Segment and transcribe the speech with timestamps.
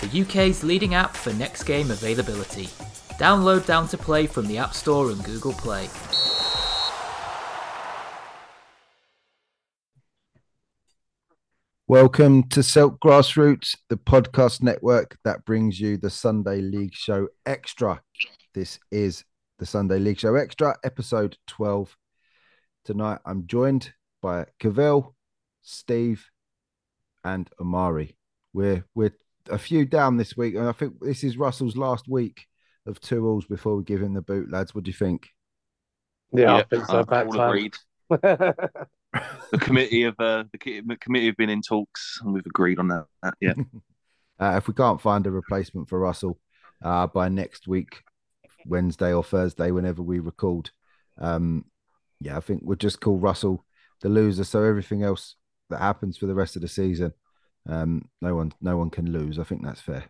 [0.00, 2.66] the UK's leading app for next game availability.
[3.18, 5.88] Download Down to Play from the App Store and Google Play.
[11.88, 18.02] Welcome to Selk Grassroots, the podcast network that brings you the Sunday League Show Extra.
[18.52, 19.24] This is
[19.58, 21.96] the Sunday League Show Extra, episode 12.
[22.84, 25.14] Tonight I'm joined by Cavell,
[25.62, 26.26] Steve,
[27.24, 28.16] and Amari.
[28.52, 29.14] We're we're
[29.50, 32.46] a few down this week, and I think this is Russell's last week
[32.86, 34.74] of two alls before we give him the boot, lads.
[34.74, 35.28] What do you think?
[36.32, 36.98] Yeah, I think so.
[36.98, 37.76] uh, About all agreed.
[39.50, 43.06] The committee have uh, the committee have been in talks and we've agreed on that.
[43.40, 43.54] Yeah,
[44.40, 46.38] Uh, if we can't find a replacement for Russell
[46.84, 48.02] uh, by next week,
[48.66, 50.70] Wednesday or Thursday, whenever we record,
[51.18, 51.64] um,
[52.20, 53.64] yeah, I think we'll just call Russell
[54.02, 54.44] the loser.
[54.44, 55.34] So everything else
[55.70, 57.12] that happens for the rest of the season,
[57.68, 59.38] um, no one, no one can lose.
[59.38, 60.04] I think that's fair.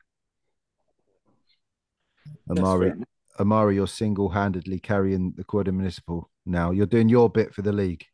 [2.50, 2.98] Amari, fair.
[3.40, 6.70] Amari, you're single-handedly carrying the Quad Municipal now.
[6.70, 8.04] You're doing your bit for the league.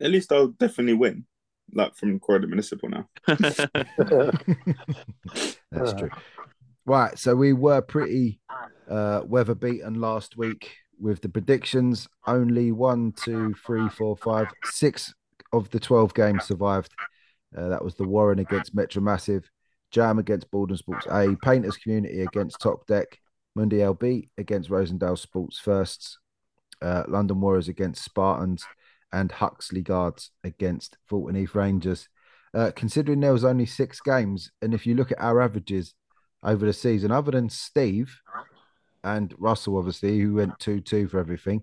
[0.00, 1.24] At least I'll definitely win,
[1.72, 3.08] like from Croydon Municipal now.
[5.72, 6.10] That's true.
[6.84, 7.18] Right.
[7.18, 8.40] So we were pretty
[8.88, 12.08] uh, weather beaten last week with the predictions.
[12.26, 15.12] Only one, two, three, four, five, six
[15.52, 16.92] of the 12 games survived.
[17.56, 19.50] Uh, that was the Warren against Metro Massive,
[19.90, 23.18] Jam against Borden Sports A, Painters Community against Top Deck,
[23.54, 26.18] Monday LB against Rosendale Sports Firsts,
[26.82, 28.64] uh, London Warriors against Spartans,
[29.12, 32.08] and Huxley Guards against Fulton Heath Rangers.
[32.52, 35.94] Uh, considering there was only six games, and if you look at our averages
[36.42, 38.20] over the season, other than Steve
[39.04, 41.62] and Russell, obviously, who went 2 2 for everything,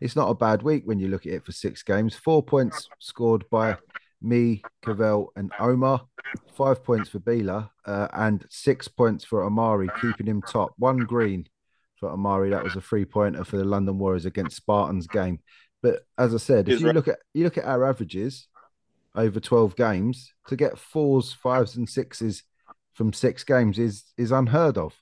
[0.00, 2.14] it's not a bad week when you look at it for six games.
[2.14, 3.76] Four points scored by
[4.22, 6.02] me, Cavell, and Omar,
[6.54, 10.72] five points for Bila, uh, and six points for Amari, keeping him top.
[10.78, 11.46] One green
[11.98, 12.50] for Amari.
[12.50, 15.40] That was a three pointer for the London Warriors against Spartans game.
[15.82, 18.48] But as I said, if you look at you look at our averages
[19.14, 22.42] over 12 games, to get fours, fives, and sixes
[22.94, 24.94] from six games is is unheard of.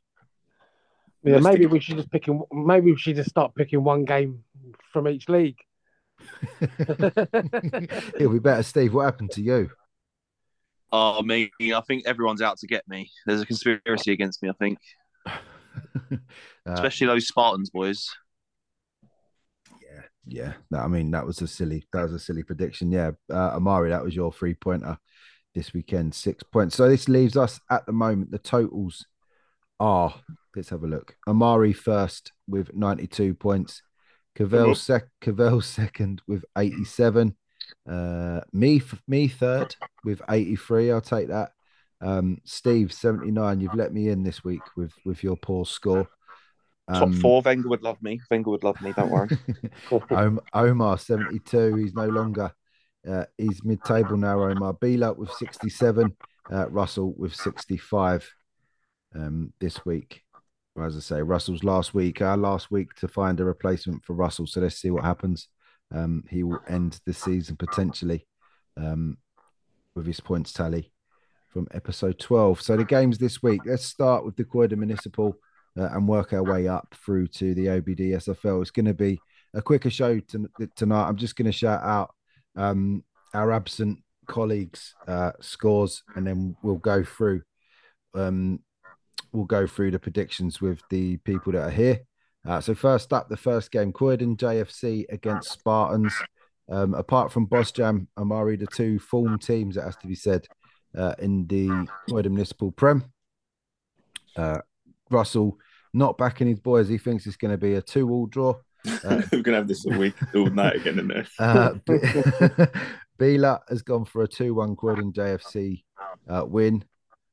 [1.25, 2.29] Yeah, maybe we should just pick.
[2.29, 4.45] in- Maybe we should just start picking one game
[4.93, 5.59] from each league.
[6.61, 8.95] It'll be better, Steve.
[8.95, 9.71] What happened to you?
[10.91, 13.11] oh me, I think everyone's out to get me.
[13.27, 14.49] There's a conspiracy against me.
[14.49, 14.79] I think,
[16.67, 18.09] Uh, especially those Spartans boys.
[19.83, 20.53] yeah, yeah.
[20.71, 21.87] No, I mean that was a silly.
[21.93, 22.91] That was a silly prediction.
[22.91, 24.99] Yeah, uh, Amari, that was your three pointer
[25.55, 26.15] this weekend.
[26.15, 26.77] Six points.
[26.77, 28.31] So this leaves us at the moment.
[28.33, 29.07] The totals
[29.81, 30.15] are.
[30.57, 31.17] Let's have a look.
[31.27, 33.83] Amari first with ninety-two points.
[34.39, 34.77] Cavell Mhm.
[34.77, 35.09] sec.
[35.21, 37.37] Cavell second with eighty-seven.
[37.89, 40.91] Uh, me me third with eighty-three.
[40.91, 41.51] I'll take that.
[42.01, 43.61] Um, Steve seventy-nine.
[43.61, 46.09] You've let me in this week with with your poor score.
[46.91, 47.43] Top Um, four.
[47.43, 48.21] Wenger would love me.
[48.31, 48.93] Wenger would love me.
[48.97, 49.29] Don't worry.
[50.55, 51.75] Omar 72.
[51.77, 52.51] He's no longer.
[53.07, 54.43] Uh, he's mid-table now.
[54.43, 56.17] Omar Bila with 67.
[56.51, 58.31] Uh, Russell with 65.
[59.15, 60.23] Um, this week,
[60.83, 62.21] as I say, Russell's last week.
[62.21, 64.47] Our last week to find a replacement for Russell.
[64.47, 65.49] So let's see what happens.
[65.95, 68.27] Um, he will end the season potentially
[68.77, 69.19] um,
[69.95, 70.93] with his points tally
[71.49, 72.61] from episode 12.
[72.61, 73.63] So the games this week.
[73.65, 75.37] Let's start with the Croydon Municipal
[75.79, 78.61] uh, and work our way up through to the OBD SFL.
[78.61, 79.19] It's going to be
[79.55, 81.09] a quicker show to, tonight.
[81.09, 82.15] I'm just going to shout out
[82.57, 87.43] um, our absent colleagues' uh, scores, and then we'll go through.
[88.15, 88.61] Um,
[89.33, 92.01] we'll go through the predictions with the people that are here.
[92.47, 96.15] Uh, so first up, the first game, Croydon JFC against Spartans.
[96.71, 100.47] Um, apart from Boss Jam, Amari, the two form teams, it has to be said,
[100.97, 103.05] uh, in the Croydon Municipal Prem.
[104.37, 104.59] Uh,
[105.11, 105.59] Russell
[105.95, 106.89] not backing his boys.
[106.89, 108.55] He thinks it's going to be a two-all draw.
[109.05, 111.27] Uh, We're gonna have this all week, all night again in there.
[111.39, 111.99] uh, B-
[113.19, 115.83] Bila has gone for a 2 1 Croydon JFC
[116.29, 116.85] uh, win.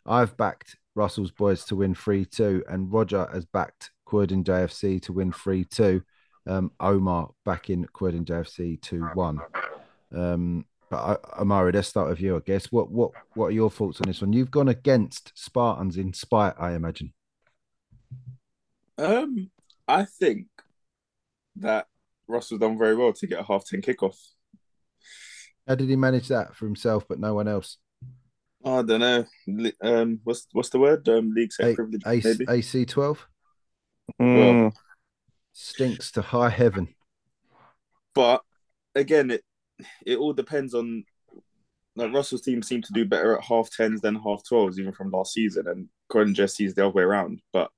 [0.06, 5.14] I've backed Russell's boys to win 3 2, and Roger has backed Croydon JFC to
[5.14, 6.02] win 3 2.
[6.48, 9.40] Um, Omar backing Croydon JFC 2 1.
[10.16, 12.38] Um, But uh, Amari, let's start with you.
[12.38, 12.72] I guess.
[12.72, 14.34] What what what are your thoughts on this one?
[14.34, 17.14] You've gone against Spartans in spite, I imagine.
[18.98, 19.50] Um,
[19.88, 20.48] I think
[21.58, 21.88] that
[22.28, 24.18] Russell's done very well to get a half ten kickoff.
[25.68, 27.78] How did he manage that for himself, but no one else?
[28.66, 29.26] I don't know.
[29.82, 31.08] Um, what's what's the word?
[31.08, 32.46] Um, league set A- privilege, AC, maybe.
[32.52, 33.28] AC twelve
[34.20, 34.72] Mm,
[35.54, 36.94] stinks to high heaven.
[38.14, 38.42] But
[38.96, 39.44] again, it
[40.06, 41.04] it all depends on
[41.96, 45.12] like Russell's team seem to do better at half tens than half twelves, even from
[45.12, 47.42] last season, and Croydon just sees the other way around.
[47.54, 47.70] But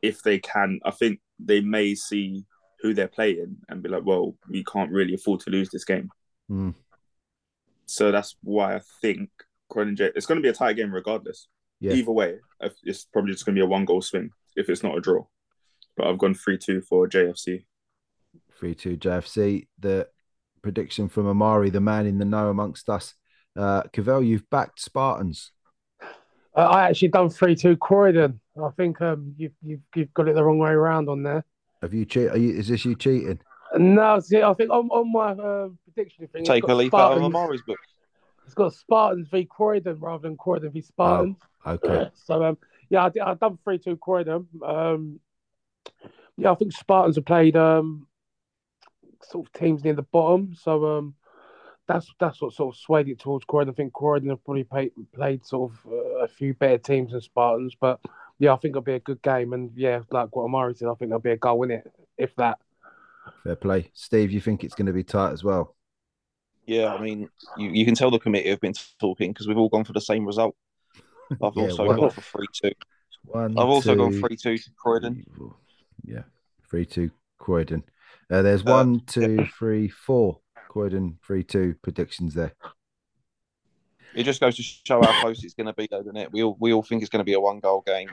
[0.00, 2.44] if they can, I think they may see
[2.80, 6.10] who they're playing and be like, well, we can't really afford to lose this game.
[6.48, 6.70] Hmm.
[7.86, 9.30] So that's why I think
[9.72, 11.48] Croydon J it's going to be a tight game regardless.
[11.80, 11.94] Yeah.
[11.94, 12.38] Either way,
[12.84, 15.24] it's probably just going to be a one goal swing if it's not a draw.
[15.96, 17.64] But I've gone 3 2 for JFC.
[18.58, 19.66] Three two JFC.
[19.80, 20.06] The
[20.62, 23.14] prediction from Amari, the man in the know amongst us.
[23.56, 25.50] Uh, Cavell, you've backed Spartans.
[26.56, 28.40] Uh, I actually done three two Croydon.
[28.62, 31.44] I think um you've you've you've got it the wrong way around on there.
[31.80, 32.36] Have you cheated?
[32.36, 33.40] Is this you cheating?
[33.76, 37.16] No, see, I think on, on my uh, prediction thing, take a got leaf out
[37.16, 37.78] of Amari's book.
[38.52, 41.38] It's got Spartans v Croydon rather than Croydon v Spartans.
[41.66, 42.10] Okay.
[42.26, 42.58] So um,
[42.90, 44.46] yeah, I did, I've done three two Croydon.
[44.62, 45.20] Um,
[46.36, 48.06] yeah, I think Spartans have played um
[49.22, 50.54] sort of teams near the bottom.
[50.54, 51.14] So um,
[51.88, 53.72] that's that's what sort of swayed it towards Croydon.
[53.72, 57.22] I think Croydon have probably played played sort of uh, a few better teams than
[57.22, 58.00] Spartans, but
[58.38, 59.54] yeah, I think it'll be a good game.
[59.54, 62.36] And yeah, like what Amari said, I think there'll be a goal in it, if
[62.36, 62.58] that.
[63.44, 63.90] Fair play.
[63.94, 65.74] Steve, you think it's going to be tight as well?
[66.66, 69.68] Yeah, I mean, you, you can tell the committee have been talking because we've all
[69.68, 70.54] gone for the same result.
[71.42, 72.72] I've Yeah, also well- gone for three two.
[73.24, 75.24] One, I've also gone two, three two to Croydon.
[75.36, 75.54] four.
[76.04, 76.22] Yeah,
[76.68, 77.84] three two Croydon.
[78.30, 82.52] Uh, there's Uh, one, two, three, four Croydon three two predictions there.
[84.14, 86.32] It just goes to show how close it's going to be, though, doesn't it?
[86.32, 88.10] We all we all think it's going to be a one goal game.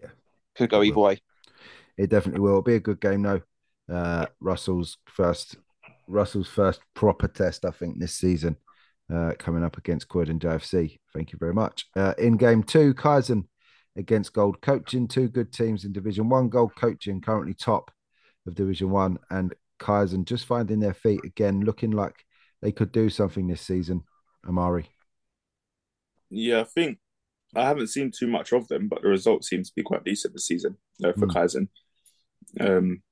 [0.00, 0.08] Yeah.
[0.54, 1.18] could go either way.
[1.96, 3.42] It definitely will It'll be a good game though.
[3.92, 5.56] Uh, Russell's first
[6.06, 8.56] Russell's first proper test, I think, this season,
[9.12, 10.98] uh, coming up against Croydon JFC.
[11.12, 11.86] Thank you very much.
[11.96, 13.44] Uh, in game two, Kaizen
[13.96, 16.48] against Gold Coaching, two good teams in Division One.
[16.48, 17.90] Gold Coaching currently top
[18.46, 22.14] of Division One, and Kaizen just finding their feet again, looking like
[22.62, 24.02] they could do something this season.
[24.48, 24.86] Amari,
[26.30, 26.98] Yeah, I think
[27.54, 30.34] I haven't seen too much of them, but the results seem to be quite decent
[30.34, 31.34] this season uh, for Mm.
[31.34, 31.68] Kaizen.
[32.60, 33.02] Um,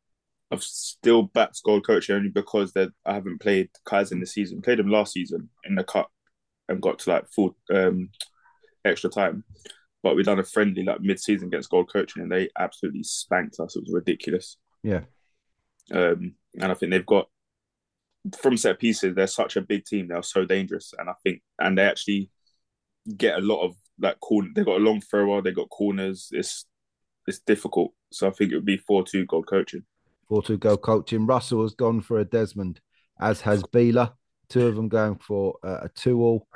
[0.55, 4.63] I've still backed Gold Coach only because that I haven't played Kaizen this season.
[4.63, 6.11] Played them last season in the cup
[6.69, 8.11] and got to like full um,
[8.85, 9.45] extra time.
[10.03, 13.59] But we done a friendly like mid season against Gold Coaching and they absolutely spanked
[13.61, 13.77] us.
[13.77, 14.57] It was ridiculous.
[14.83, 15.01] yeah,
[15.93, 17.29] Um, and I think they've got
[18.39, 20.09] from set pieces, they're such a big team.
[20.09, 22.31] They're so dangerous, and I think and they actually
[23.17, 24.49] get a lot of like corner.
[24.55, 25.43] They've got a long thrower.
[25.43, 26.29] They got corners.
[26.33, 26.67] It's
[27.27, 27.93] it's difficult.
[28.13, 29.85] So I think it would be four two Gold coaching.
[30.29, 31.27] Four two Gold Coaching.
[31.27, 32.81] Russell has gone for a Desmond,
[33.21, 34.13] as has Beeler.
[34.49, 36.47] Two of them going for uh, a two all.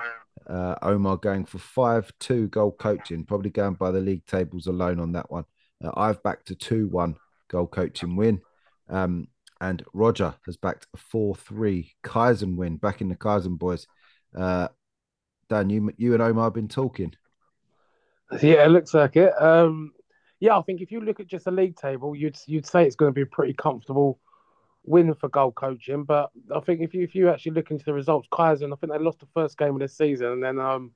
[0.47, 5.01] Uh, Omar going for five two goal coaching, probably going by the league tables alone
[5.01, 5.45] on that one.
[5.85, 7.17] Uh, I've backed a two one
[7.49, 8.41] goal coaching win,
[8.89, 9.29] um,
[9.61, 12.77] and Roger has backed a four three Kaizen win.
[12.77, 13.87] Back in the Kaizen boys.
[14.35, 14.69] Uh,
[15.49, 17.15] Dan, you you and Omar have been talking.
[18.43, 19.33] Yeah, it looks like it.
[19.41, 19.93] Um,
[20.41, 22.97] yeah, I think if you look at just the league table, you'd you'd say it's
[22.97, 24.19] going to be a pretty comfortable
[24.85, 26.05] win for goal coaching.
[26.05, 28.93] But I think if you if you actually look into the results, Kaizen, I think
[28.93, 30.93] they lost the first game of the season, and then um,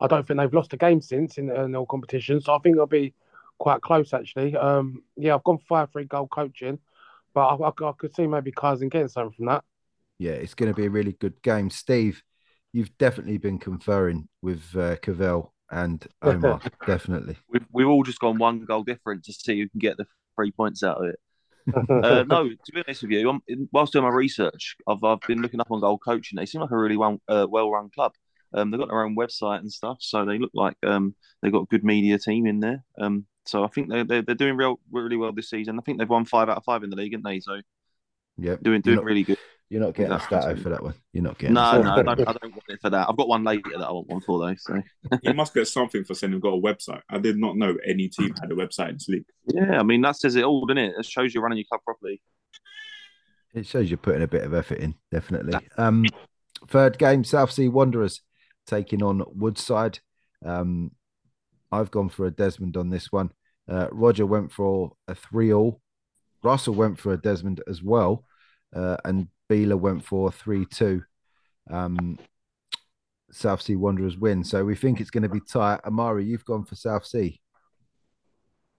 [0.00, 2.46] I don't think they've lost a game since in, in all competitions.
[2.46, 3.14] So I think it'll be
[3.58, 4.56] quite close actually.
[4.56, 6.78] Um, yeah, I've gone five three goal coaching,
[7.34, 9.64] but I, I, I could see maybe Kaizen getting something from that.
[10.18, 11.70] Yeah, it's going to be a really good game.
[11.70, 12.22] Steve,
[12.72, 16.60] you've definitely been conferring with uh, Cavell and Omar.
[16.86, 17.36] definitely.
[17.50, 20.50] We've we've all just gone one goal different to see who can get the three
[20.50, 21.20] points out of it.
[22.04, 23.40] Uh, no, to be honest with you, I'm,
[23.72, 26.36] whilst doing my research, I've I've been looking up on goal coaching.
[26.36, 28.12] They seem like a really well uh, well run club.
[28.52, 31.62] Um, they've got their own website and stuff, so they look like um they've got
[31.62, 32.84] a good media team in there.
[32.98, 35.78] Um, so I think they they're, they're doing real really well this season.
[35.78, 37.40] I think they've won five out of five in the league, haven't they?
[37.40, 37.60] So
[38.36, 38.62] Yep.
[38.62, 39.38] doing doing not, really good.
[39.74, 40.38] You're not getting a Exactly.
[40.40, 40.94] stato for that one.
[41.12, 41.54] You're not getting.
[41.54, 43.08] No, a no, I don't, I don't want it for that.
[43.08, 44.54] I've got one later that I want one for though.
[44.56, 44.80] So
[45.24, 47.00] You must get something for saying they've got a website.
[47.10, 49.24] I did not know any team had a website in this league.
[49.52, 50.94] yeah, I mean that says it all, doesn't it?
[50.96, 52.22] It shows you're running your club properly.
[53.52, 55.54] It shows you're putting a bit of effort in, definitely.
[55.76, 56.04] Um,
[56.68, 58.20] third game, South Sea Wanderers
[58.66, 59.98] taking on Woodside.
[60.44, 60.92] Um,
[61.70, 63.32] I've gone for a Desmond on this one.
[63.68, 65.80] Uh, Roger went for a three all.
[66.42, 68.24] Russell went for a Desmond as well,
[68.74, 71.02] uh, and Beeler went for three two.
[71.70, 72.18] um,
[73.30, 74.44] South Sea Wanderers win.
[74.44, 75.80] So we think it's going to be tight.
[75.84, 77.40] Amari, you've gone for South Sea.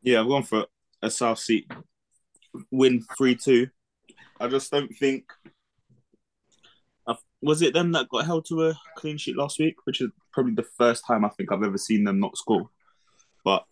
[0.01, 0.65] Yeah, I've gone for
[1.01, 1.67] a South Sea
[2.71, 3.67] win 3 2.
[4.39, 5.25] I just don't think.
[7.41, 9.75] Was it them that got held to a clean sheet last week?
[9.83, 12.69] Which is probably the first time I think I've ever seen them not score.
[13.43, 13.65] But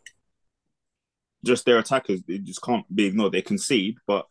[1.43, 3.31] just their attackers, they just can't be ignored.
[3.31, 4.27] They concede, but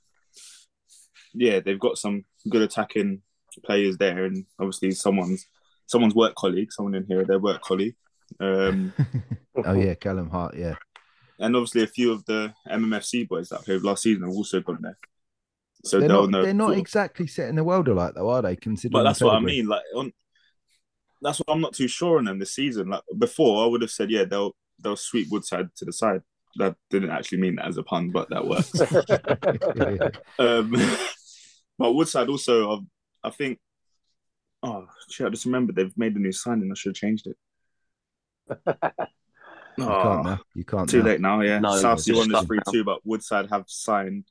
[1.34, 3.22] yeah, they've got some good attacking
[3.64, 5.46] players there, and obviously someone's
[5.86, 7.94] someone's work colleague, someone in here, their work colleague.
[8.40, 8.92] Um,
[9.64, 10.76] oh yeah, Callum Hart, yeah,
[11.38, 14.78] and obviously a few of the MMFC boys that played last season have also gone
[14.80, 14.98] there.
[15.84, 18.54] So they're not, know, they're not exactly setting the world alight, though, are they?
[18.54, 19.66] Considering, but that's what I mean.
[19.66, 20.12] Like, on,
[21.20, 22.90] that's what I'm not too sure on them this season.
[22.90, 26.22] Like before, I would have said, yeah, they'll they'll sweep Woodside to the side.
[26.56, 28.78] That didn't actually mean that as a pun, but that works.
[30.38, 30.74] um,
[31.78, 32.84] but Woodside also,
[33.22, 33.58] I think.
[34.64, 36.70] Oh, shit, I just remember they've made a new signing.
[36.70, 38.68] I should have changed it.
[39.78, 40.40] You oh, can't now.
[40.54, 40.88] You can't.
[40.88, 41.04] Too now.
[41.04, 41.40] late now.
[41.40, 44.26] Yeah, no, South Sea won this three two, but Woodside have signed.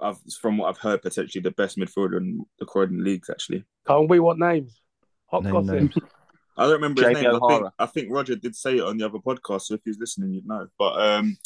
[0.00, 3.30] I've, from what I've heard, potentially the best midfielder in the Croydon leagues.
[3.30, 4.80] Actually, can't we want names?
[5.26, 5.74] Hot Name gossip.
[5.74, 5.94] Names.
[6.56, 7.34] I don't remember his name.
[7.34, 9.62] I think, I think Roger did say it on the other podcast.
[9.62, 10.66] So if he's listening, you'd know.
[10.78, 11.38] But um,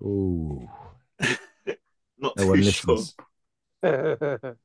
[0.00, 0.68] ooh,
[2.18, 3.16] not no one listens.
[3.82, 4.56] no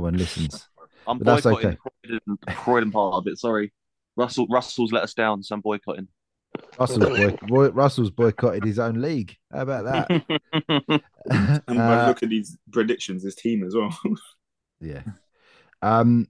[0.00, 0.68] one listens.
[1.06, 1.76] I'm but boycotting okay.
[1.76, 3.38] Croydon, Croydon part of it.
[3.38, 3.72] Sorry,
[4.16, 4.46] Russell.
[4.48, 6.08] Russell's let us down, so I'm boycotting.
[6.78, 9.36] Russell's, boy, boy, Russell's boycotted his own league.
[9.52, 10.22] How about that?
[11.68, 13.96] and uh, look at these predictions, his team as well.
[14.80, 15.02] yeah.
[15.82, 16.28] Um,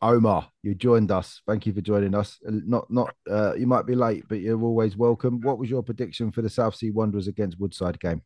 [0.00, 1.40] Omar, you joined us.
[1.46, 2.38] Thank you for joining us.
[2.46, 3.14] Uh, not, not.
[3.28, 5.40] Uh, you might be late, but you're always welcome.
[5.40, 8.22] What was your prediction for the South Sea Wanderers against Woodside game?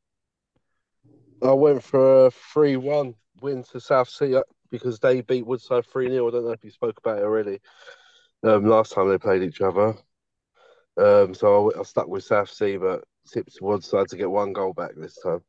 [1.42, 6.08] I went for a three-one win to South Sea uh, because they beat Woodside three
[6.08, 7.60] 0 I don't know if you spoke about it already.
[8.42, 9.94] Um, last time they played each other,
[10.96, 14.72] um, so I, I stuck with South Sea, but tipped Woodside to get one goal
[14.72, 15.40] back this time.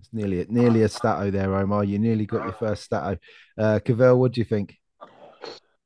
[0.00, 1.84] It's nearly nearly a stato there, Omar.
[1.84, 3.18] You nearly got your first stato.
[3.58, 4.76] Uh, Cavell, what do you think?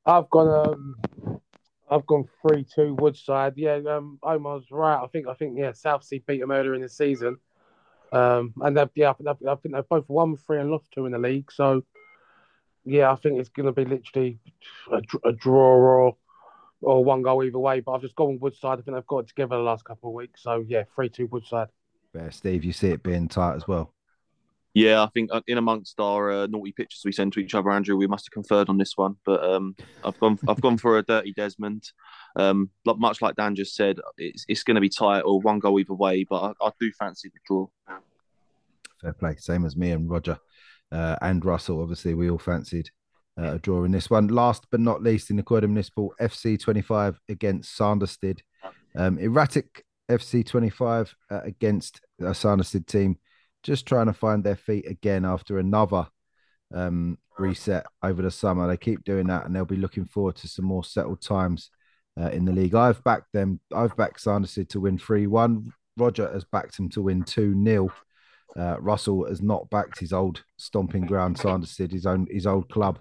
[0.07, 0.69] I've gone.
[0.69, 1.40] Um,
[1.90, 3.54] I've gone three two Woodside.
[3.57, 5.02] Yeah, um, Omar's right.
[5.02, 5.28] I think.
[5.28, 5.59] I think.
[5.59, 7.37] Yeah, South Sea beat them earlier in the season.
[8.12, 11.07] Um, and they've, yeah, I think, I think they've both won three and lost two
[11.07, 11.52] in the league.
[11.52, 11.85] So,
[12.85, 14.38] yeah, I think it's going to be literally
[14.90, 16.17] a, a, draw or
[16.83, 17.81] or one goal either way.
[17.81, 18.79] But I've just gone Woodside.
[18.79, 20.43] I think they've got it together the last couple of weeks.
[20.43, 21.69] So, yeah, three two Woodside.
[22.14, 23.93] Yeah, Steve, you see it being tight as well.
[24.75, 27.71] Yeah, I think uh, in amongst our uh, naughty pictures we send to each other,
[27.71, 29.17] Andrew, we must have conferred on this one.
[29.25, 29.75] But um,
[30.05, 31.91] I've gone, I've gone for a dirty Desmond.
[32.37, 35.81] Um, much like Dan just said, it's it's going to be tight or one goal
[35.81, 36.25] either way.
[36.29, 37.67] But I, I, do fancy the draw.
[39.00, 40.39] Fair play, same as me and Roger
[40.93, 41.83] uh, and Russell.
[41.83, 42.91] Obviously, we all fancied
[43.37, 44.29] uh, a draw in this one.
[44.29, 48.43] Last but not least, in the Croydon Municipal FC twenty five against Sanderstead.
[48.95, 53.19] Um, erratic FC twenty five uh, against a Sanderstead team
[53.62, 56.07] just trying to find their feet again after another
[56.75, 58.67] um, reset over the summer.
[58.67, 61.71] They keep doing that, and they'll be looking forward to some more settled times
[62.21, 62.75] uh, in the league.
[62.75, 63.61] I've backed them.
[63.75, 65.73] I've backed Sanderstead to win three one.
[65.97, 67.90] Roger has backed him to win two 0
[68.57, 72.99] uh, Russell has not backed his old stomping ground, Sanderstead, his own his old club,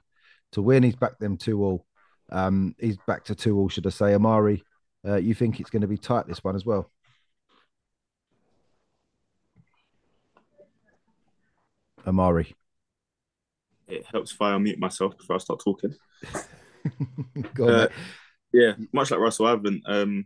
[0.51, 0.83] to win.
[0.83, 1.85] He's backed them two all.
[2.31, 4.13] Um, he's back to two all, should I say?
[4.13, 4.63] Amari,
[5.07, 6.91] uh, you think it's going to be tight this one as well?
[12.07, 12.55] Amari?
[13.87, 15.95] It helps if I unmute myself before I start talking.
[17.53, 17.87] Go on, uh,
[18.53, 20.25] yeah, much like Russell, I haven't um,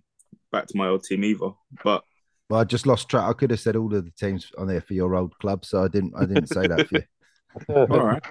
[0.51, 1.51] back to my old team either.
[1.83, 2.03] But
[2.49, 3.27] well, I just lost track.
[3.27, 5.83] I could have said all of the teams on there for your old club, so
[5.83, 6.13] I didn't.
[6.15, 7.03] I didn't say that for you.
[7.69, 8.23] all right.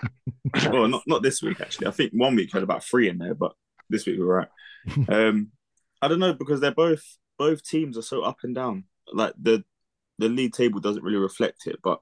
[0.70, 1.87] well, not not this week actually.
[1.87, 3.52] I think one week had about three in there, but
[3.88, 4.49] this week we're right.
[5.08, 5.52] Um,
[6.00, 7.04] I don't know because they're both
[7.38, 8.84] both teams are so up and down.
[9.12, 9.64] Like the
[10.18, 12.00] the league table doesn't really reflect it, but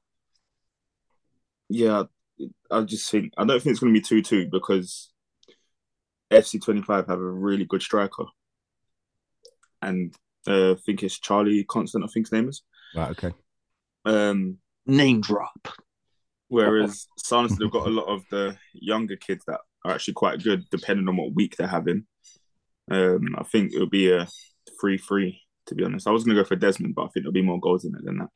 [1.70, 2.02] yeah,
[2.70, 5.10] I just think I don't think it's going to be two two because
[6.30, 8.24] FC twenty five have a really good striker,
[9.80, 10.14] and
[10.46, 12.04] uh, I think it's Charlie Constant.
[12.04, 12.62] I think his name is.
[12.94, 13.10] Right.
[13.10, 13.32] Okay.
[14.04, 15.68] Um, name drop.
[16.48, 20.64] Whereas Sanderstead have got a lot of the younger kids that are actually quite good,
[20.70, 22.06] depending on what week they're having.
[22.90, 24.26] Um, I think it'll be a
[24.80, 25.40] three-three.
[25.66, 27.42] To be honest, I was going to go for Desmond, but I think there'll be
[27.42, 28.28] more goals in it than that.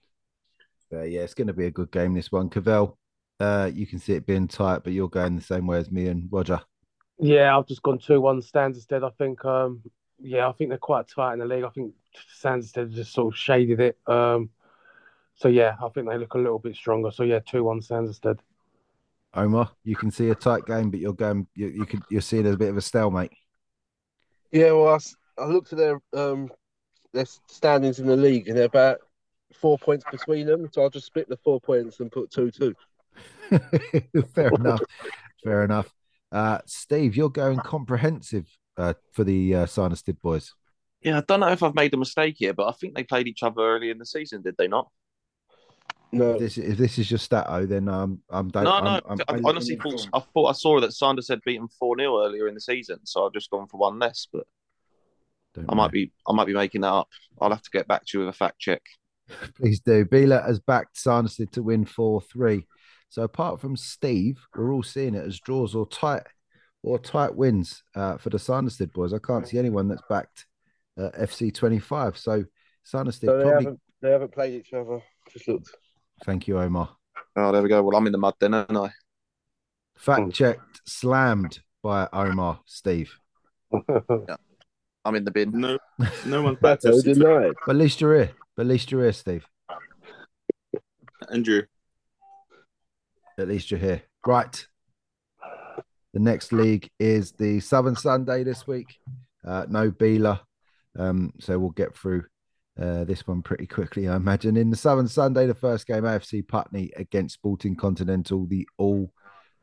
[0.96, 2.14] Uh, yeah, it's going to be a good game.
[2.14, 2.96] This one, Cavell.
[3.40, 6.06] Uh, you can see it being tight, but you're going the same way as me
[6.06, 6.60] and Roger.
[7.18, 9.04] Yeah, I've just gone two one Sanderstead.
[9.04, 9.82] I think, um,
[10.20, 11.64] yeah, I think they're quite tight in the league.
[11.64, 11.94] I think
[12.34, 13.98] Sanderstead just sort of shaded it.
[14.06, 14.50] Um,
[15.36, 17.10] so yeah, I think they look a little bit stronger.
[17.10, 18.38] So yeah, two one Sanderstead.
[19.34, 21.46] Omar, you can see a tight game, but you're going.
[21.56, 22.02] You, you could.
[22.08, 23.32] You're seeing as a bit of a stalemate.
[24.52, 25.00] Yeah, well,
[25.38, 26.50] I looked at their um
[27.12, 29.00] their standings in the league, and they're about
[29.52, 30.68] four points between them.
[30.72, 32.74] So I'll just split the four points and put two two.
[34.34, 34.80] Fair enough.
[35.42, 35.92] Fair enough.
[36.32, 40.52] Uh, Steve, you're going comprehensive uh, for the uh, Sinus boys.
[41.02, 43.28] Yeah, I don't know if I've made a mistake here, but I think they played
[43.28, 44.88] each other early in the season, did they not?
[46.12, 48.48] No, If this, if this is your stato, then um, I'm.
[48.48, 49.00] Don't, no, I'm, no.
[49.08, 52.46] I'm, I I'm- honestly thought I thought I saw that Sanderstead beaten four 0 earlier
[52.48, 54.28] in the season, so I've just gone for one less.
[54.32, 54.46] But
[55.54, 55.82] don't I know.
[55.82, 57.08] might be I might be making that up.
[57.40, 58.82] I'll have to get back to you with a fact check.
[59.56, 60.04] Please do.
[60.04, 62.64] Bila has backed Sanderstead to win 4 3.
[63.08, 66.22] So apart from Steve, we're all seeing it as draws or tight
[66.82, 69.12] or tight wins uh, for the Sanderstead boys.
[69.12, 70.46] I can't see anyone that's backed
[70.98, 72.18] uh, FC 25.
[72.18, 72.44] So
[72.84, 73.64] Sanderstead so they probably.
[73.64, 75.00] haven't they haven't played each other.
[75.32, 75.70] Just looked.
[76.24, 76.90] Thank you, Omar.
[77.36, 77.82] Oh, there we go.
[77.82, 78.90] Well, I'm in the mud then, aren't I?
[79.96, 83.12] Fact checked, slammed by Omar, Steve.
[85.04, 85.52] I'm in the bin.
[85.52, 85.78] No,
[86.26, 86.92] no one's better.
[86.92, 87.52] to So FC denied.
[87.66, 88.30] But at least you're here.
[88.56, 89.46] But at least you're here, Steve.
[91.30, 91.62] Andrew.
[93.38, 94.02] At least you're here.
[94.26, 94.66] Right.
[96.12, 98.98] The next league is the Southern Sunday this week.
[99.44, 100.40] Uh, no Beeler.
[100.96, 102.24] Um, so we'll get through
[102.80, 104.56] uh, this one pretty quickly, I imagine.
[104.56, 109.12] In the Southern Sunday, the first game, AFC Putney against Sporting Continental, the all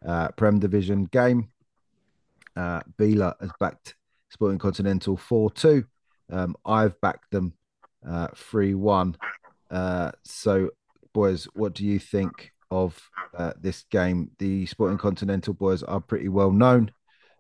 [0.06, 1.50] uh, Prem Division game.
[2.56, 3.96] Uh, Beeler has backed
[4.30, 5.86] Sporting Continental 4 2.
[6.32, 7.54] Um, I've backed them
[8.08, 9.16] uh, 3 1.
[9.70, 10.70] Uh, so,
[11.14, 13.00] boys, what do you think of
[13.38, 14.32] uh, this game?
[14.40, 16.92] The Sporting Continental boys are pretty well known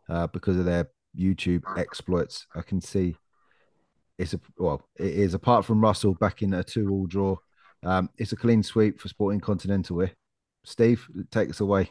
[0.09, 2.45] uh, because of their YouTube exploits.
[2.55, 3.15] I can see
[4.19, 7.37] it's a well, it is apart from Russell back in a two-all draw.
[7.83, 10.11] Um, it's a clean sweep for Sporting Continental here.
[10.63, 11.89] Steve, take us away.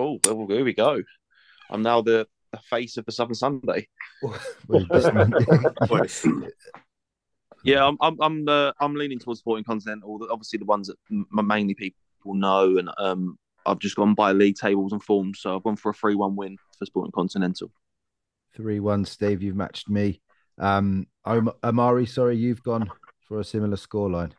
[0.00, 1.02] Oh, well, here we go.
[1.70, 3.86] I'm now the, the face of the Southern Sunday.
[4.66, 6.26] Well, just- Boys.
[7.64, 10.18] Yeah, I'm I'm I'm, uh, I'm leaning towards Sporting Continental.
[10.30, 12.00] Obviously, the ones that m- mainly people
[12.36, 15.40] know, and um, I've just gone by league tables and forms.
[15.40, 17.70] So I've gone for a three-one win for Sporting Continental.
[18.54, 19.42] Three one, Steve.
[19.42, 20.20] You've matched me.
[20.58, 22.90] Um, Amari, sorry, you've gone
[23.28, 24.32] for a similar scoreline.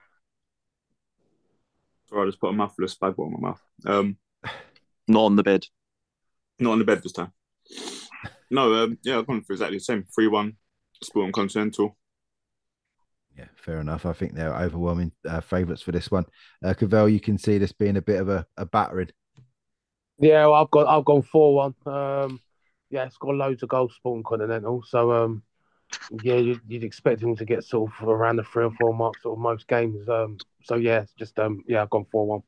[2.09, 3.61] Sorry, I just put a mouthful of spag ball in my mouth.
[3.85, 4.17] Um,
[5.07, 5.65] Not on the bed.
[6.59, 7.31] not on the bed this time.
[8.51, 10.05] No, um, yeah, I've gone for exactly the same.
[10.13, 10.53] 3 1,
[11.03, 11.97] Sporting Continental.
[13.39, 14.05] Yeah, fair enough.
[14.05, 16.25] I think they're overwhelming uh, favourites for this one.
[16.61, 19.11] Uh, Cavell, you can see this being a bit of a, a battering.
[20.19, 21.73] Yeah, well, I've got I've gone four one.
[21.85, 22.41] Um,
[22.89, 24.83] yeah, it's got loads of goals, Sporting Continental.
[24.85, 25.43] So um,
[26.21, 29.17] yeah, you'd, you'd expect him to get sort of around the three or four mark
[29.21, 30.09] sort of most games.
[30.09, 32.43] Um, so yeah, just um, yeah, I've gone four one.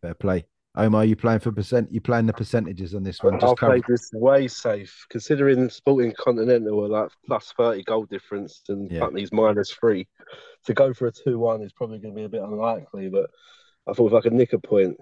[0.00, 0.46] Fair play.
[0.74, 1.92] Omar, you playing for percent?
[1.92, 3.34] You playing the percentages on this one?
[3.34, 3.72] I'll Just cover.
[3.74, 9.00] play this way safe, considering Sporting Continental are like plus thirty goal difference and Yeah.
[9.00, 10.08] Putney's minus three.
[10.66, 13.28] To go for a two one is probably going to be a bit unlikely, but
[13.86, 14.96] I thought if I could nick a point,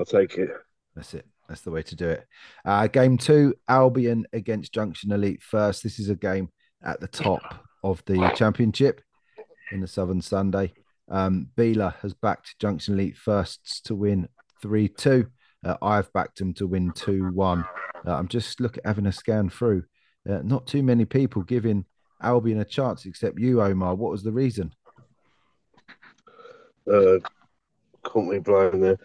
[0.00, 0.48] I'll take it.
[0.94, 1.26] That's it.
[1.48, 2.24] That's the way to do it.
[2.64, 5.82] Uh, game two, Albion against Junction Elite first.
[5.82, 6.48] This is a game
[6.82, 7.42] at the top
[7.82, 9.02] of the championship
[9.70, 10.72] in the Southern Sunday.
[11.10, 14.28] Um, Beeler has backed Junction Elite firsts to win
[14.64, 15.26] 3 2.
[15.62, 17.64] Uh, I've backed them to win 2 1.
[18.06, 19.84] Uh, I'm just looking at having a scan through.
[20.28, 21.84] Uh, not too many people giving
[22.22, 23.94] Albion a chance except you, Omar.
[23.94, 24.72] What was the reason?
[26.90, 27.18] Uh,
[28.02, 28.98] caught me blind there.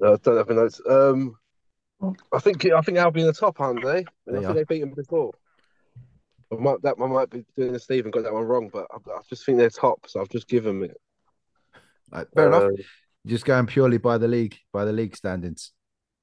[0.00, 0.80] No, I don't have any notes.
[0.88, 1.36] Um,
[2.32, 4.06] I think I think Albion are top, aren't they?
[4.26, 4.54] And They I are.
[4.54, 5.34] think they beat them before.
[6.50, 7.84] I might that I might be doing this.
[7.84, 10.48] Stephen got that one wrong, but I, I just think they're top, so I've just
[10.48, 10.96] given them it.
[12.10, 12.70] Like, fair enough.
[13.26, 15.72] Just going purely by the league, by the league standings.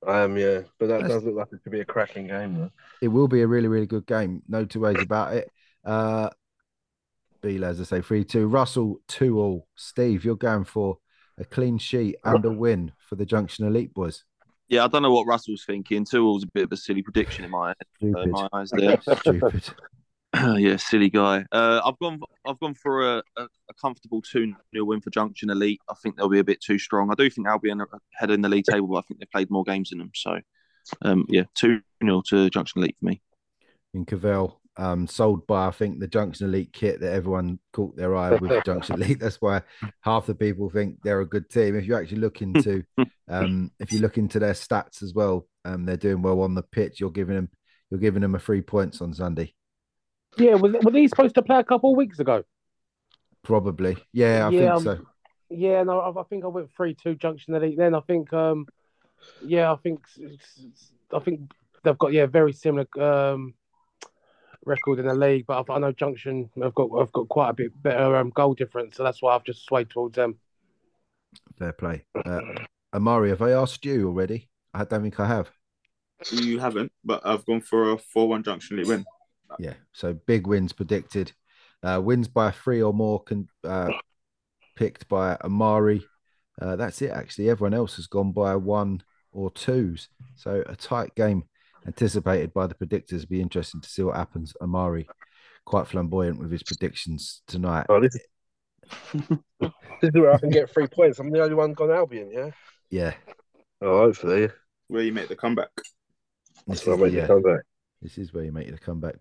[0.05, 2.55] I am, yeah, but that That's- does look like it could be a cracking game.
[2.55, 2.71] Though.
[3.01, 4.41] it will be a really, really good game.
[4.47, 5.49] No two ways about it.
[5.85, 6.29] Uh
[7.41, 8.47] Beal, as I say, 3 2.
[8.47, 9.67] Russell, 2 all.
[9.75, 10.97] Steve, you're going for
[11.37, 14.25] a clean sheet and a win for the Junction Elite boys.
[14.67, 16.03] Yeah, I don't know what Russell's thinking.
[16.05, 18.99] Two all's a bit of a silly prediction in my, uh, in my eyes there.
[19.01, 19.63] Stupid.
[20.57, 21.43] yeah, silly guy.
[21.51, 22.19] Uh, I've gone.
[22.45, 25.81] I've gone for a, a, a comfortable two 0 win for Junction Elite.
[25.89, 27.09] I think they'll be a bit too strong.
[27.11, 29.49] I do think Albion are ahead in the league table, but I think they've played
[29.49, 30.11] more games than them.
[30.13, 30.39] So,
[31.01, 33.21] um, yeah, two 0 to Junction Elite for me.
[33.95, 38.15] In Cavell, um, sold by, I think, the Junction Elite kit that everyone caught their
[38.15, 39.19] eye with Junction Elite.
[39.19, 39.63] That's why
[40.01, 41.75] half the people think they're a good team.
[41.75, 42.83] If you actually look into,
[43.27, 46.61] um, if you look into their stats as well, um, they're doing well on the
[46.61, 46.99] pitch.
[46.99, 47.49] You're giving them,
[47.89, 49.55] you're giving them a three points on Sunday.
[50.37, 52.43] Yeah, was were these supposed to play a couple of weeks ago?
[53.43, 53.97] Probably.
[54.13, 55.05] Yeah, I Yeah, think um, so.
[55.49, 57.77] Yeah, no, I, I think I went three two Junction Elite.
[57.77, 58.67] Then I think um,
[59.41, 60.01] Yeah, I think
[61.13, 61.41] I think
[61.83, 63.53] they've got yeah very similar um,
[64.65, 67.81] record in the league, but I know Junction have got have got quite a bit
[67.81, 70.39] better um, goal difference, so that's why I've just swayed towards them.
[71.57, 72.41] Fair play, uh,
[72.93, 73.29] Amari.
[73.29, 74.49] Have I asked you already?
[74.73, 75.51] I don't think I have.
[76.31, 79.05] You haven't, but I've gone for a four-one Junction Elite win.
[79.57, 81.31] Yeah, so big wins predicted.
[81.81, 83.91] Uh, wins by three or more can uh,
[84.75, 86.05] picked by Amari.
[86.61, 87.49] Uh, that's it, actually.
[87.49, 90.09] Everyone else has gone by one or twos.
[90.35, 91.43] So a tight game
[91.85, 93.27] anticipated by the predictors.
[93.27, 94.53] Be interesting to see what happens.
[94.61, 95.07] Amari,
[95.65, 97.85] quite flamboyant with his predictions tonight.
[97.89, 98.21] Oh, this, is,
[99.59, 101.19] this is where I can get three points.
[101.19, 102.51] I'm the only one gone Albion, yeah?
[102.89, 103.13] Yeah.
[103.81, 104.49] Oh, hopefully.
[104.87, 105.69] Where you make the comeback.
[106.67, 107.61] This where is, I make yeah, the comeback.
[108.01, 109.15] this is where you make the comeback.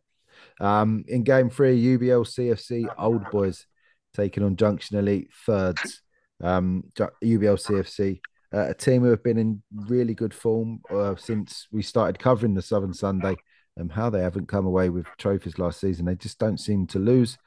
[0.60, 3.66] Um, in game three, UBL CFC Old Boys
[4.14, 6.02] taking on Junction Elite thirds.
[6.42, 8.20] Um, UBL CFC,
[8.54, 12.54] uh, a team who have been in really good form uh, since we started covering
[12.54, 13.36] the Southern Sunday.
[13.78, 16.98] Um, how they haven't come away with trophies last season, they just don't seem to
[16.98, 17.38] lose.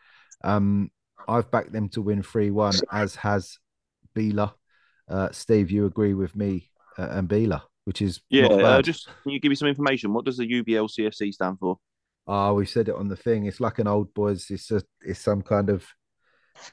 [0.44, 0.92] Um,
[1.28, 3.58] I've backed them to win 3 1, as has
[4.16, 4.54] Beela.
[5.10, 9.08] Uh, Steve, you agree with me uh, and Beela, which is Yeah, not uh, just
[9.24, 10.14] can you give me some information?
[10.14, 11.78] What does the UBL CFC stand for?
[12.28, 13.46] Oh, we said it on the thing.
[13.46, 14.50] It's like an old boys.
[14.50, 15.86] It's a, it's some kind of.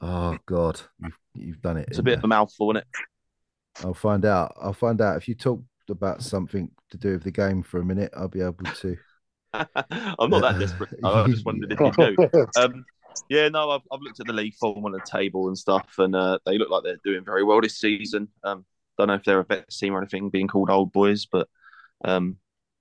[0.03, 1.89] Oh God, you've you've done it.
[1.89, 2.19] It's a bit there.
[2.19, 3.85] of a mouthful, isn't it?
[3.85, 4.55] I'll find out.
[4.61, 7.85] I'll find out if you talk about something to do with the game for a
[7.85, 8.13] minute.
[8.17, 8.97] I'll be able to.
[9.55, 10.91] I'm not that desperate.
[11.05, 12.47] I just wondered if you do.
[12.57, 12.85] Um,
[13.29, 16.15] yeah, no, I've, I've looked at the league form on the table and stuff, and
[16.15, 18.29] uh, they look like they're doing very well this season.
[18.45, 18.65] Um,
[18.97, 21.49] don't know if they're a better team or anything, being called old boys, but
[22.05, 22.37] um,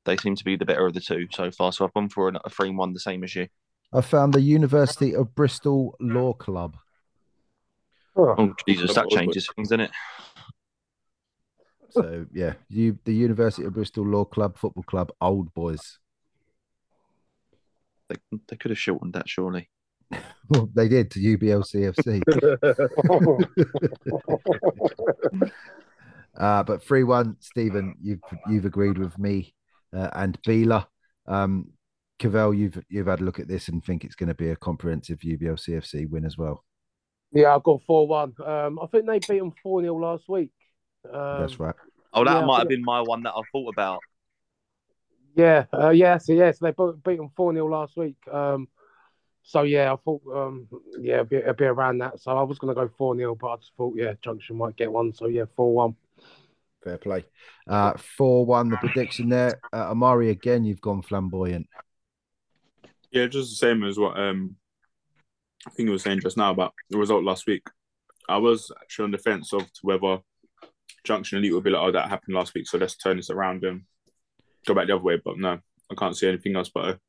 [0.08, 1.72] they seem to be the better of the two so far.
[1.72, 3.48] So I've gone for a three one, the same as you.
[3.94, 6.76] I found the University of Bristol Law Club.
[8.16, 9.92] Oh Jesus, that changes things, doesn't it?
[11.92, 16.00] So yeah, you the University of Bristol Law Club Football Club Old Boys.
[18.10, 18.16] They,
[18.48, 19.70] they could have shortened that, surely.
[20.50, 22.24] Well, they did to UBL CFC.
[26.38, 29.56] Uh, but three one, Stephen, you've you've agreed with me
[29.98, 30.86] uh, and Beela.
[31.28, 31.72] Um,
[32.20, 34.56] Cavell, you've you've had a look at this and think it's going to be a
[34.56, 36.64] comprehensive UBL CFC win as well.
[37.32, 38.34] Yeah, I've got four one.
[38.44, 40.52] Um, I think they beat them four 0 last week.
[41.06, 41.76] Um, That's right.
[42.14, 44.00] Oh, that Yeah, might have been my one that I thought about.
[45.36, 46.72] Yeah, uh, yeah, so yeah, so they
[47.12, 48.16] beat them four 0 last week.
[48.32, 48.68] Um,
[49.44, 50.68] so yeah, I thought, um,
[51.00, 52.20] yeah, it'd be, it'd be around that.
[52.20, 54.92] So I was gonna go four 0 but I just thought, yeah, Junction might get
[54.92, 55.14] one.
[55.14, 55.96] So yeah, four one.
[56.88, 57.26] Fair play.
[57.68, 58.70] Uh, four one.
[58.70, 59.60] The prediction there.
[59.74, 60.64] Uh, Amari again.
[60.64, 61.68] You've gone flamboyant.
[63.12, 64.56] Yeah, just the same as what um
[65.66, 67.64] I think you were saying just now about the result last week.
[68.30, 70.20] I was actually on the fence of to whether
[71.04, 73.66] Junction Elite would be like, oh, that happened last week, so let's turn this around
[73.66, 73.82] and
[74.66, 75.20] go back the other way.
[75.24, 75.60] But no,
[75.92, 77.00] I can't see anything else but a,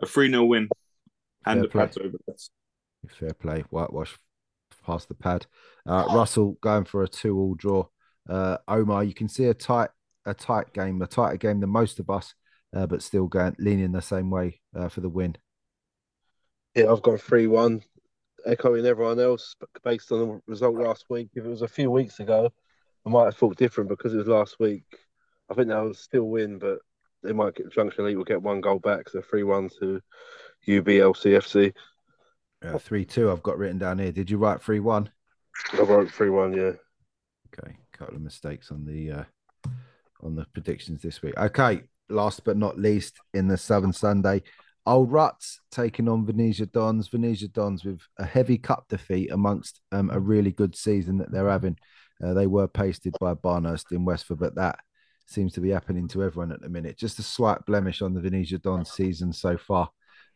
[0.00, 0.70] a 3 0 win
[1.44, 2.04] and Fair the play.
[2.06, 2.16] over.
[2.26, 2.50] That's
[3.10, 3.64] Fair play.
[3.68, 4.16] Whitewash
[4.86, 5.44] past the pad.
[5.86, 7.88] Uh, Russell going for a two-all draw.
[8.28, 9.90] Uh, Omar, you can see a tight,
[10.26, 12.34] a tight game, a tighter game than most of us,
[12.74, 15.36] uh, but still going leaning the same way uh, for the win.
[16.74, 17.82] Yeah, I've gone 3 1,
[18.46, 21.30] echoing everyone else but based on the result last week.
[21.34, 22.52] If it was a few weeks ago,
[23.06, 24.84] I might have thought different because it was last week.
[25.50, 26.78] I think they'll still win, but
[27.22, 29.08] they might get Junction Elite will get one goal back.
[29.08, 30.00] So 3 1 to
[30.68, 31.72] UBL CFC.
[32.62, 33.30] Uh, Three-two.
[33.30, 34.12] I've got written down here.
[34.12, 35.10] Did you write three-one?
[35.74, 36.72] I wrote 3 1, yeah.
[37.52, 39.24] Okay, couple of mistakes on the uh,
[40.22, 41.36] on the predictions this week.
[41.36, 44.42] Okay, last but not least, in the Southern Sunday,
[44.86, 47.08] Old Ruts taking on Venetia Dons.
[47.08, 51.50] Venetia Dons with a heavy cup defeat amongst um, a really good season that they're
[51.50, 51.76] having.
[52.24, 54.78] Uh, they were pasted by Barnhurst in Westford, but that
[55.26, 56.96] seems to be happening to everyone at the minute.
[56.96, 59.90] Just a slight blemish on the Venetia Dons season so far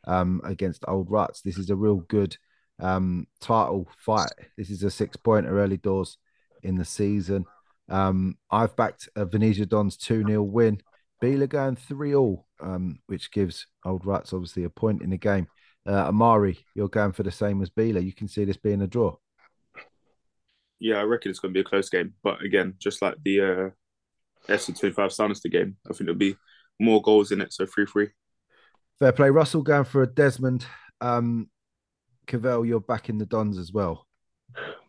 [0.06, 1.40] um, against Old Ruts.
[1.40, 2.36] This is a real good
[2.78, 4.32] um, title fight.
[4.56, 6.18] This is a six pointer early doors
[6.62, 7.44] in the season.
[7.88, 10.80] Um, I've backed a Venetia Dons 2 0 win.
[11.22, 15.46] Beela going 3 all, um, which gives Old Ruts obviously a point in the game.
[15.86, 18.04] Uh, Amari, you're going for the same as Beela.
[18.04, 19.16] You can see this being a draw.
[20.80, 22.14] yeah, I reckon it's going to be a close game.
[22.22, 23.70] But again, just like the uh,
[24.52, 26.36] S25 Sanderstead game, I think there'll be
[26.80, 27.52] more goals in it.
[27.52, 28.08] So 3 3.
[28.98, 29.30] Fair play.
[29.30, 30.66] Russell going for a Desmond.
[31.00, 31.48] Um,
[32.26, 34.06] Cavell, you're back in the Dons as well.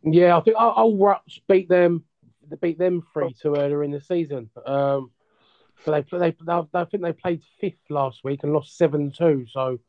[0.03, 2.03] Yeah, I think Old Old Ruts beat them.
[2.49, 4.49] They beat them three two earlier in the season.
[4.65, 5.11] Um,
[5.85, 9.45] so they they, they I think they played fifth last week and lost seven two.
[9.49, 9.79] So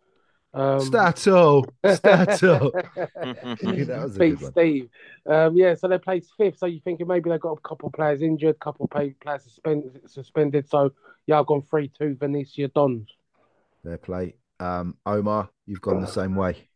[0.54, 2.70] Um, Stato, Stato.
[2.94, 4.38] that was beat.
[4.38, 4.88] Steve.
[5.28, 6.58] Um, yeah, so they played fifth.
[6.58, 10.08] So you're thinking maybe they got a couple of players injured, couple of players suspended.
[10.08, 10.68] Suspended.
[10.68, 10.92] So
[11.26, 13.08] yeah, I've gone three two Venetia Dons.
[13.82, 14.36] Fair play.
[14.60, 16.68] Um, Omar, you've gone the same way.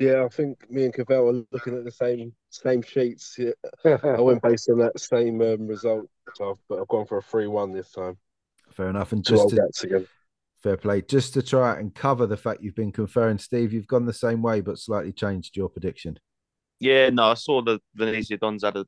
[0.00, 3.36] Yeah, I think me and Cavell are looking at the same same sheets.
[3.38, 3.50] Yeah,
[4.02, 7.22] I went based on that same um, result, so I've, but I've gone for a
[7.22, 8.16] three-one this time.
[8.72, 9.12] Fair enough.
[9.12, 10.06] And Two just old to, again.
[10.62, 14.06] fair play, just to try and cover the fact you've been conferring, Steve, you've gone
[14.06, 16.18] the same way but slightly changed your prediction.
[16.78, 18.86] Yeah, no, I saw the Venezia Dons had a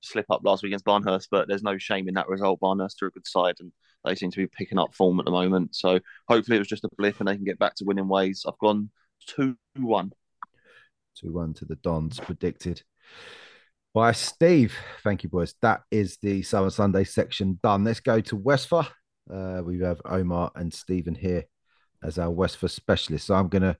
[0.00, 2.60] slip up last week against Barnhurst, but there's no shame in that result.
[2.60, 3.70] Barnhurst are a good side and
[4.02, 5.74] they seem to be picking up form at the moment.
[5.74, 8.46] So hopefully it was just a blip and they can get back to winning ways.
[8.48, 8.90] I've gone
[9.26, 10.12] 2 1.
[11.20, 12.82] 2 1 to the Dons, predicted
[13.92, 14.76] by Steve.
[15.02, 15.54] Thank you, boys.
[15.62, 17.84] That is the Southern Sunday section done.
[17.84, 18.86] Let's go to Westphal.
[19.32, 21.44] Uh, we have Omar and Stephen here
[22.02, 23.28] as our Westphal specialists.
[23.28, 23.76] So I'm going to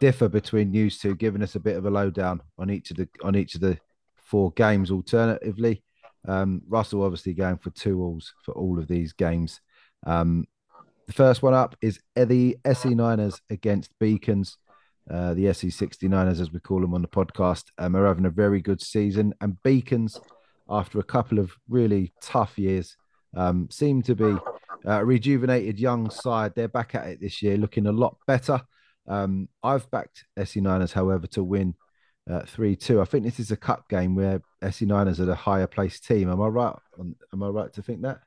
[0.00, 3.08] differ between you two, giving us a bit of a lowdown on each of the
[3.22, 3.78] on each of the
[4.16, 4.90] four games.
[4.90, 5.82] Alternatively,
[6.26, 9.60] um, Russell obviously going for two alls for all of these games.
[10.06, 10.46] Um,
[11.06, 14.56] the first one up is the SE Niners against Beacons.
[15.10, 18.30] Uh, the SE 69ers, as we call them on the podcast, um, are having a
[18.30, 19.32] very good season.
[19.40, 20.20] And Beacons,
[20.68, 22.96] after a couple of really tough years,
[23.36, 24.36] um, seem to be
[24.84, 26.52] a rejuvenated young side.
[26.54, 28.60] They're back at it this year, looking a lot better.
[29.06, 31.74] Um, I've backed SE 9ers, however, to win
[32.30, 33.00] uh, 3 2.
[33.00, 36.30] I think this is a cup game where SE 9ers are the higher placed team.
[36.30, 36.76] Am I right?
[36.98, 38.20] on- Am I right to think that?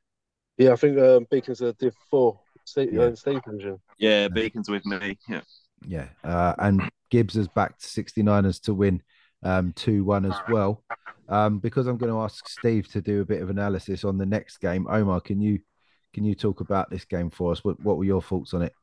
[0.58, 2.40] Yeah, I think um, Beacons are Div Four.
[2.66, 3.02] Steve, Yeah.
[3.04, 3.80] uh, Steve engine.
[3.98, 5.18] Yeah, Beacon's with me.
[5.30, 5.42] Yeah.
[5.86, 6.08] Yeah.
[6.24, 9.02] Uh, and Gibbs has backed 69ers to win
[9.44, 10.84] um, 2 1 as well.
[11.30, 14.26] Um, because I'm going to ask Steve to do a bit of analysis on the
[14.26, 14.86] next game.
[14.90, 15.60] Omar, can you
[16.14, 17.64] can you talk about this game for us?
[17.64, 18.74] What, what were your thoughts on it?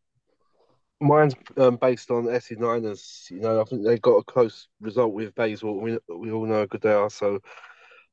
[1.01, 3.29] Mine's um, based on SE Niners.
[3.31, 5.79] You know, I think they got a close result with Bayswater.
[5.79, 7.11] We we all know how good they are.
[7.11, 7.39] So,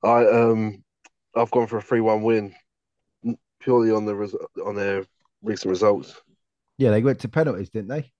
[0.04, 0.84] I um,
[1.36, 2.54] I've gone for a three-one win,
[3.60, 5.06] purely on the res- on their
[5.42, 6.22] recent results.
[6.78, 8.12] Yeah, they went to penalties, didn't they?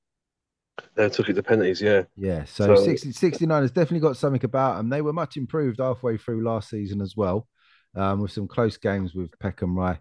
[0.96, 1.82] They took it to penalties.
[1.82, 2.44] Yeah, Yeah.
[2.46, 4.90] So, So- 60, 69ers definitely got something about them.
[4.90, 7.48] They were much improved halfway through last season as well,
[7.96, 10.00] um, with some close games with Peckham Rye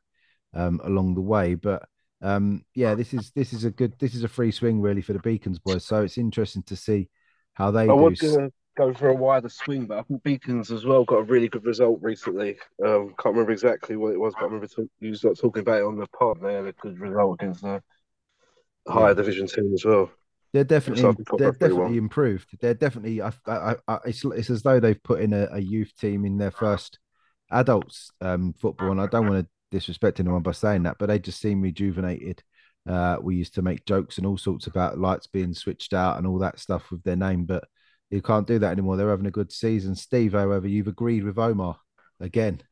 [0.55, 1.55] um, along the way.
[1.55, 1.89] But
[2.23, 5.13] um, yeah, this is this is a good this is a free swing really for
[5.13, 5.85] the Beacons boys.
[5.85, 7.09] So it's interesting to see
[7.55, 7.95] how they I do.
[7.95, 11.23] was gonna go for a wider swing, but I think Beacons as well got a
[11.23, 12.57] really good result recently.
[12.85, 15.81] Um, can't remember exactly what it was, but I remember talk- you was talking about
[15.81, 16.41] it on the pod.
[16.41, 17.83] They had a good result against the
[18.89, 19.15] higher Yeah.
[19.15, 20.11] division team as well.
[20.55, 21.99] They're definitely So I think I'll they're go for a definitely one.
[21.99, 22.57] improved.
[22.61, 23.21] They're definitely.
[23.21, 26.39] I, I, I, it's it's as though they've put in a, a youth team in
[26.39, 27.01] their first
[27.51, 31.19] adults um, football, and I don't want to disrespect anyone by saying that, but they
[31.19, 32.43] just seem rejuvenated.
[32.89, 36.27] Uh, we used to make jokes and all sorts about lights being switched out and
[36.27, 37.65] all that stuff with their name, but
[38.11, 38.97] you can't do that anymore.
[38.97, 39.97] They're having a good season.
[39.97, 41.79] Steve, however, you've agreed with Omar
[42.21, 42.63] again.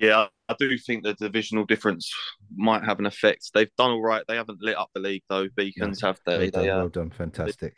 [0.00, 2.10] Yeah, I do think the divisional difference
[2.56, 3.50] might have an effect.
[3.52, 4.24] They've done all right.
[4.26, 5.46] They haven't lit up the league though.
[5.54, 6.38] Beacons have they?
[6.38, 7.76] Well done, They, uh, well done, fantastic.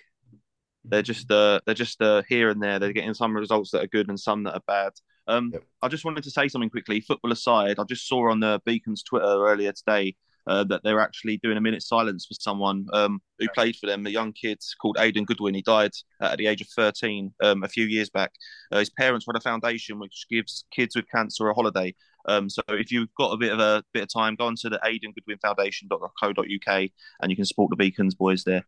[0.85, 2.78] they're just uh, they're just uh, here and there.
[2.78, 4.92] They're getting some results that are good and some that are bad.
[5.26, 5.64] Um, Yep.
[5.82, 7.00] I just wanted to say something quickly.
[7.00, 10.14] Football aside, I just saw on the Beacons Twitter earlier today
[10.46, 14.07] uh, that they're actually doing a minute silence for someone um, who played for them,
[14.07, 15.55] a young kid called Aidan Goodwin.
[15.55, 18.33] He died at the age of 13 um, a few years back.
[18.70, 21.94] Uh, his parents run a foundation which gives kids with cancer a holiday.
[22.26, 24.68] Um, so if you've got a bit of a bit of time, go on to
[24.68, 28.64] the Aidan Goodwin Foundation.co.uk and you can support the Beacons boys there.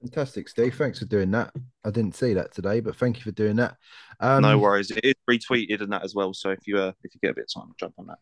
[0.00, 0.74] Fantastic, Steve.
[0.76, 1.52] Thanks for doing that.
[1.84, 3.76] I didn't see that today, but thank you for doing that.
[4.18, 4.90] Um, no worries.
[4.90, 6.32] It is retweeted and that as well.
[6.32, 8.18] So if you uh, if you get a bit of time, jump on that.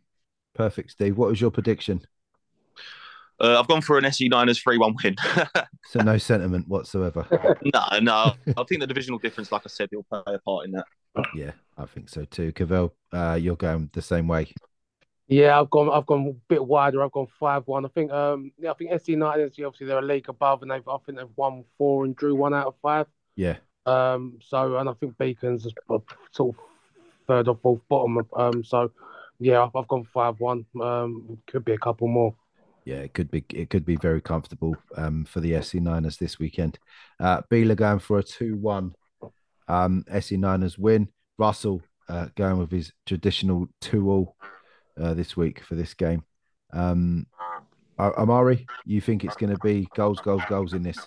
[0.54, 1.16] Perfect, Steve.
[1.16, 2.02] What was your prediction?
[3.40, 5.16] Uh, I've gone for an SE Niners three one win.
[5.84, 7.26] So no sentiment whatsoever.
[7.74, 8.34] no, no.
[8.56, 10.86] I think the divisional difference, like I said, will play a part in that.
[11.30, 12.52] Yeah, I think so too.
[12.52, 14.52] Cavell, uh, you're going the same way.
[15.28, 15.90] Yeah, I've gone.
[15.90, 17.02] I've gone a bit wider.
[17.04, 17.84] I've gone five one.
[17.84, 18.10] I think.
[18.10, 19.44] Um, yeah, I think SC United.
[19.64, 20.86] Obviously, they're a league above, and they've.
[20.88, 23.06] I think they've won four and drew one out of five.
[23.36, 25.98] Yeah, Um, so and I think Beacons is uh,
[26.32, 26.62] sort of
[27.26, 28.26] third or fourth bottom.
[28.34, 28.90] Um, so
[29.38, 30.64] yeah, I've, I've gone five one.
[30.80, 32.34] Um, could be a couple more.
[32.88, 36.38] Yeah, it could be it could be very comfortable um, for the SE Niners this
[36.38, 36.78] weekend.
[37.20, 38.94] Uh, Beeler going for a two-one.
[39.68, 41.08] Um, SE Niners win.
[41.36, 44.34] Russell uh, going with his traditional two-all
[44.98, 46.24] uh, this week for this game.
[46.72, 47.26] Um,
[47.98, 50.98] Amari, you think it's going to be goals, goals, goals in this?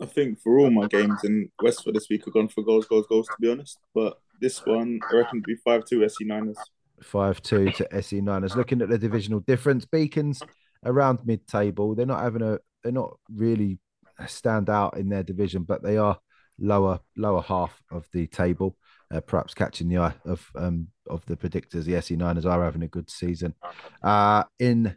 [0.00, 3.08] I think for all my games in Westford this week, I've gone for goals, goals,
[3.08, 3.80] goals, to be honest.
[3.92, 6.58] But this one, I reckon it'll be 5 2 SC Niners.
[7.02, 8.56] Five two to SE Niners.
[8.56, 10.42] Looking at the divisional difference, Beacons
[10.84, 11.94] around mid-table.
[11.94, 12.58] They're not having a.
[12.82, 13.78] They're not really
[14.26, 16.18] stand out in their division, but they are
[16.58, 18.76] lower lower half of the table.
[19.12, 21.84] Uh, perhaps catching the eye of um, of the predictors.
[21.84, 23.54] The SE Niners are having a good season.
[24.02, 24.96] Uh, in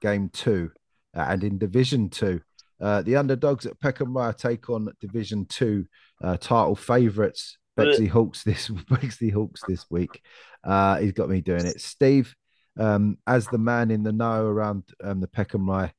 [0.00, 0.70] game two
[1.16, 2.40] uh, and in Division Two,
[2.80, 5.86] uh, the underdogs at Peckham Rye take on Division Two
[6.22, 10.22] uh, title favourites Bexley Hawks this Bexley Hawks this week.
[10.64, 11.80] Uh, he's got me doing it.
[11.80, 12.34] Steve,
[12.78, 15.92] um, as the man in the know around um, the Peckham Rye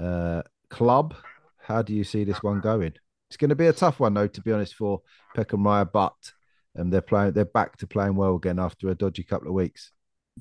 [0.00, 1.14] uh, club,
[1.58, 2.94] how do you see this one going?
[3.28, 5.02] It's going to be a tough one, though, to be honest, for
[5.34, 6.14] Peckham Rye, but
[6.78, 7.32] um, they're playing.
[7.32, 9.92] They're back to playing well again after a dodgy couple of weeks.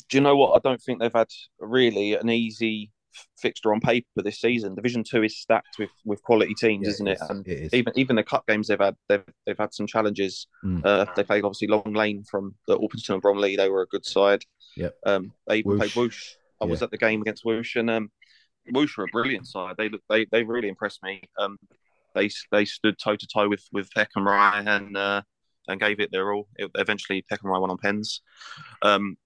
[0.10, 0.56] Do you know what?
[0.56, 1.28] I don't think they've had
[1.60, 2.92] really an easy
[3.38, 4.76] fixture on paper this season.
[4.76, 7.30] Division Two is stacked with with quality teams, Yeah, isn't it is.
[7.30, 7.74] And It is.
[7.74, 10.48] even even the cup games they've had, they've they've had some challenges.
[10.64, 10.86] Mm.
[10.86, 13.56] Uh, they played obviously Long Lane from the Orpington and Bromley.
[13.56, 14.44] They were a good side.
[14.76, 14.96] Yep.
[15.06, 15.80] Um, they even Whoosh.
[15.80, 16.26] played Whoosh.
[16.62, 18.12] I was at the game against Whoosh, and um,
[18.72, 19.76] Whoosh were a brilliant side.
[19.78, 21.22] They they they really impressed me.
[21.38, 21.58] Um,
[22.16, 25.22] they they stood toe to toe with with Peckham Rye and uh,
[25.68, 26.48] and gave it their all.
[26.56, 28.22] It, eventually, Peckham Rye won on pens.
[28.82, 29.18] Um,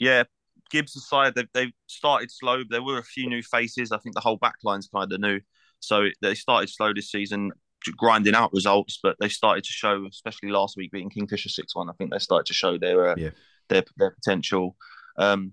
[0.00, 0.24] yeah,
[0.72, 2.62] Gibbs' side they've they've started slow.
[2.68, 3.92] There were a few new faces.
[3.92, 5.40] I think the whole backline's kind of new,
[5.80, 7.52] so they started slow this season,
[7.96, 8.98] grinding out results.
[9.02, 11.88] But they started to show, especially last week beating Kingfisher six one.
[11.90, 13.30] I think they started to show their uh, Yeah.
[13.68, 14.76] their their potential.
[15.18, 15.52] Um,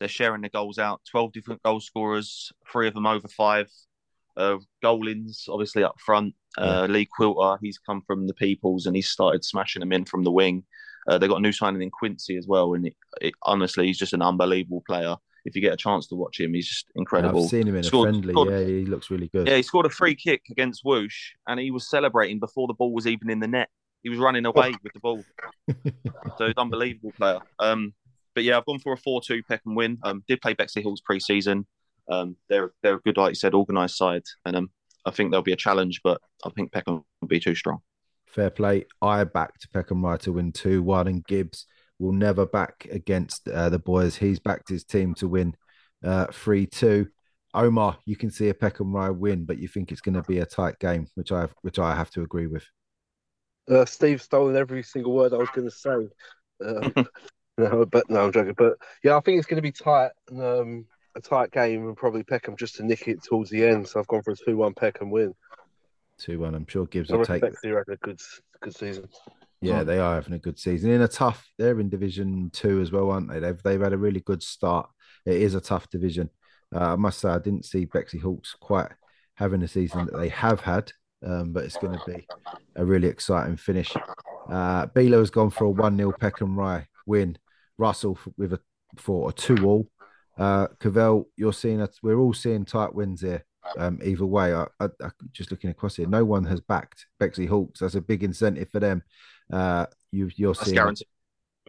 [0.00, 1.00] they're sharing the goals out.
[1.10, 3.70] Twelve different goal scorers, three of them over five.
[4.36, 6.34] Uh, Golins, obviously up front.
[6.56, 10.22] Uh, Lee Quilter, he's come from the Peoples and he's started smashing them in from
[10.22, 10.62] the wing.
[11.08, 13.98] Uh, they got a new signing in Quincy as well, and it, it, honestly, he's
[13.98, 15.16] just an unbelievable player.
[15.44, 17.44] If you get a chance to watch him, he's just incredible.
[17.44, 18.32] I've seen him in a friendly.
[18.34, 19.48] scored- yeah, he looks really good.
[19.48, 22.92] yeah, he scored a free kick against Whoosh, and he was celebrating before the ball
[22.92, 23.70] was even in the net.
[24.02, 25.24] He was running away with the ball.
[26.36, 27.40] So he's an unbelievable player.
[27.58, 27.94] Um,
[28.34, 29.98] but yeah, I've gone for a four-two Peckham win.
[30.02, 31.66] Um, did play Bexley Hills pre-season.
[32.08, 34.70] Um, they're they're a good, like you said, organised side, and um,
[35.04, 37.78] I think there'll be a challenge, but I think Peckham will be too strong.
[38.34, 38.86] Fair play.
[39.00, 41.66] I backed Peckham Rye to win 2 1, and Gibbs
[41.98, 44.16] will never back against uh, the boys.
[44.16, 45.54] He's backed his team to win
[46.32, 47.06] 3 2.
[47.54, 50.38] Omar, you can see a Peckham Rye win, but you think it's going to be
[50.38, 52.64] a tight game, which I which I have to agree with.
[53.68, 56.08] Uh, Steve stolen every single word I was going to say.
[56.64, 57.04] Uh,
[57.58, 58.54] no, but no, I'm joking.
[58.56, 60.10] But yeah, I think it's going to be tight.
[60.28, 60.86] and, Um,
[61.16, 63.88] a tight game, and probably Peckham just to nick it towards the end.
[63.88, 65.34] So I've gone for a two-one Peckham win.
[66.18, 66.54] 2 1.
[66.54, 67.42] I'm sure Gibbs I will take.
[67.42, 68.20] respect you having a good,
[68.60, 69.08] good season.
[69.60, 70.90] Yeah, they are having a good season.
[70.90, 73.40] In a tough, they're in Division Two as well, aren't they?
[73.40, 74.88] They've they've had a really good start.
[75.26, 76.30] It is a tough division.
[76.74, 78.90] Uh, I must say, I didn't see Bexley Hawks quite
[79.34, 80.92] having the season that they have had,
[81.26, 82.26] um, but it's going to be
[82.76, 83.94] a really exciting finish.
[84.48, 87.36] Uh, Beeler has gone for a one 0 Peckham Rye win.
[87.78, 88.60] Russell f- with a
[88.96, 89.88] for a two all.
[90.36, 91.98] Uh, Cavell, you're seeing us.
[92.02, 93.44] We're all seeing tight wins here.
[93.76, 97.46] Um, either way, I, I, I just looking across here, no one has backed Bexley
[97.46, 97.80] Hawks.
[97.80, 99.02] That's a big incentive for them.
[99.52, 101.06] Uh, you, you're That's seeing, guaranteed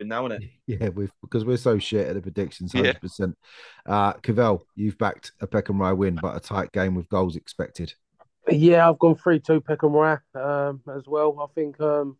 [0.01, 0.49] now, isn't it?
[0.81, 2.81] yeah, we've because we're so shit at the predictions, Yeah.
[2.81, 3.37] hundred percent.
[3.85, 7.93] Uh, Cavell, you've backed a Peckham Rye win, but a tight game with goals expected.
[8.49, 11.39] Yeah, I've gone three two Peckham Rye um, as well.
[11.41, 12.17] I think um,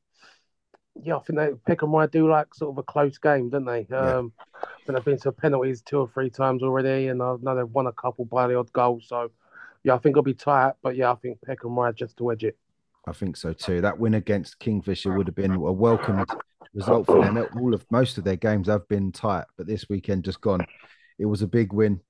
[1.01, 3.87] yeah, I think they Peckham Rye do like sort of a close game, don't they?
[3.89, 4.17] Yeah.
[4.17, 7.55] Um, I think they've been to penalties two or three times already, and I know
[7.55, 9.01] they've won a couple by the odd goal.
[9.03, 9.31] So
[9.83, 12.43] yeah, I think it'll be tight, but yeah, I think Peckham Rye just to wedge
[12.43, 12.57] it.
[13.07, 13.81] I think so too.
[13.81, 16.29] That win against Kingfisher would have been a welcomed
[16.73, 17.37] result for them.
[17.59, 20.65] All of most of their games have been tight, but this weekend just gone.
[21.17, 22.01] It was a big win,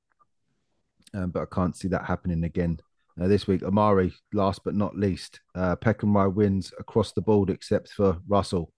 [1.14, 2.80] um, but I can't see that happening again
[3.22, 3.64] uh, this week.
[3.64, 8.72] Amari, last but not least, uh, Peckham Rye wins across the board except for Russell.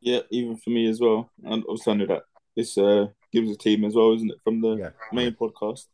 [0.00, 1.30] Yeah, even for me as well.
[1.44, 2.22] And obviously I know that
[2.56, 4.90] this uh, gives a team as well, isn't it, from the Yeah.
[5.12, 5.86] main podcast.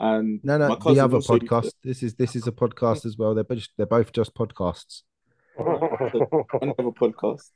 [0.00, 1.72] And No, my no, cousin the other also used podcast.
[1.84, 3.34] This is this is a podcast as well.
[3.34, 5.02] They're both they're both just podcasts.
[5.58, 7.50] another podcast.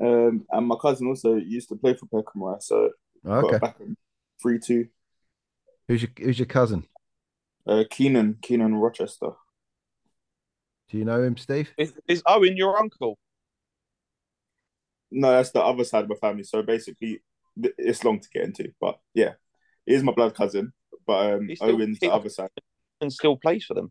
[0.00, 2.90] Um, and my cousin also used to play for Peckham Rye, so
[3.24, 3.76] got Okay, back
[4.42, 4.88] three two.
[5.86, 6.86] who's your who's your cousin?
[7.66, 9.30] Uh, Keenan, Keenan Rochester.
[10.88, 11.72] Do you know him, Steve?
[11.78, 13.16] Is, is Owen your uncle?
[15.12, 16.42] No, that's the other side of my family.
[16.42, 17.22] So basically,
[17.78, 19.34] it's long to get into, but yeah,
[19.86, 20.72] he is my blood cousin.
[21.10, 22.50] But um, still- Owen's the other side.
[23.00, 23.90] And still plays for them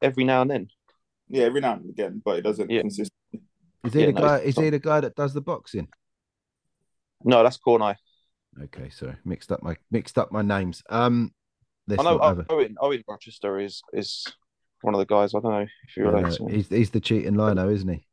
[0.00, 0.68] every now and then.
[1.28, 2.80] Yeah, every now and again, but it doesn't Yeah.
[2.80, 3.10] consist.
[3.84, 4.38] Is he Yeah, the no, guy?
[4.38, 5.88] Is he the guy that does the boxing?
[7.24, 7.96] No, that's Corneye.
[8.62, 10.82] Okay, sorry, mixed up my mixed up my names.
[10.88, 11.34] Um,
[11.90, 12.76] I know not Owen.
[12.80, 14.24] Owen Rochester is is
[14.80, 15.34] one of the guys.
[15.34, 16.36] I don't know if you're Yeah, related.
[16.38, 16.54] to no, him.
[16.54, 18.06] he's he's the cheating lino, isn't he?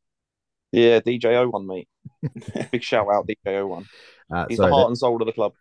[0.73, 1.87] Yeah, DJO one, mate.
[2.73, 3.85] Big shout out DJO one.
[4.33, 5.53] Uh, He's sorry, the heart and soul of the club.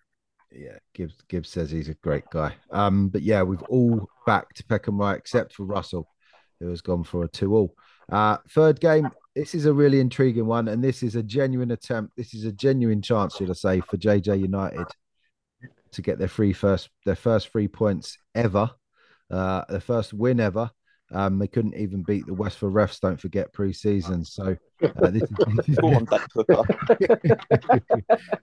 [0.55, 2.55] Yeah, Gibbs Gibbs says he's a great guy.
[2.71, 6.09] Um, but yeah, we've all backed Peckham right except for Russell,
[6.61, 7.75] who has gone for a two-all.
[8.11, 9.09] Uh, third game.
[9.35, 12.15] This is a really intriguing one, and this is a genuine attempt.
[12.17, 14.87] This is a genuine chance, should I say, for JJ United
[15.93, 18.71] to get their free first their first three points ever,
[19.31, 20.71] uh, their first win ever.
[21.15, 22.99] Um, they couldn't even beat the West for refs.
[22.99, 24.25] Don't forget pre-season.
[24.25, 25.79] So uh, this, is,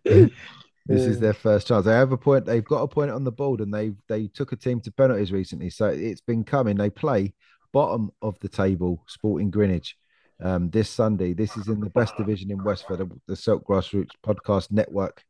[0.86, 1.86] This is their first chance.
[1.86, 2.46] They have a point.
[2.46, 5.32] They've got a point on the board, and they they took a team to penalties
[5.32, 5.70] recently.
[5.70, 6.78] So it's been coming.
[6.78, 7.34] They play
[7.72, 9.96] bottom of the table, Sporting Greenwich.
[10.42, 14.12] Um, this Sunday, this is in the best division in Westford, the, the Silk Grassroots
[14.26, 15.24] Podcast Network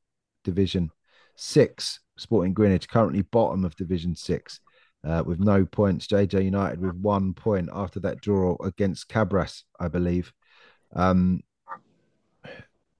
[0.43, 0.91] division
[1.35, 1.99] six.
[2.17, 4.59] Sporting Greenwich currently bottom of Division Six
[5.03, 6.07] uh, with no points.
[6.07, 10.33] JJ United with one point after that draw against Cabras, I believe.
[10.95, 11.41] Um,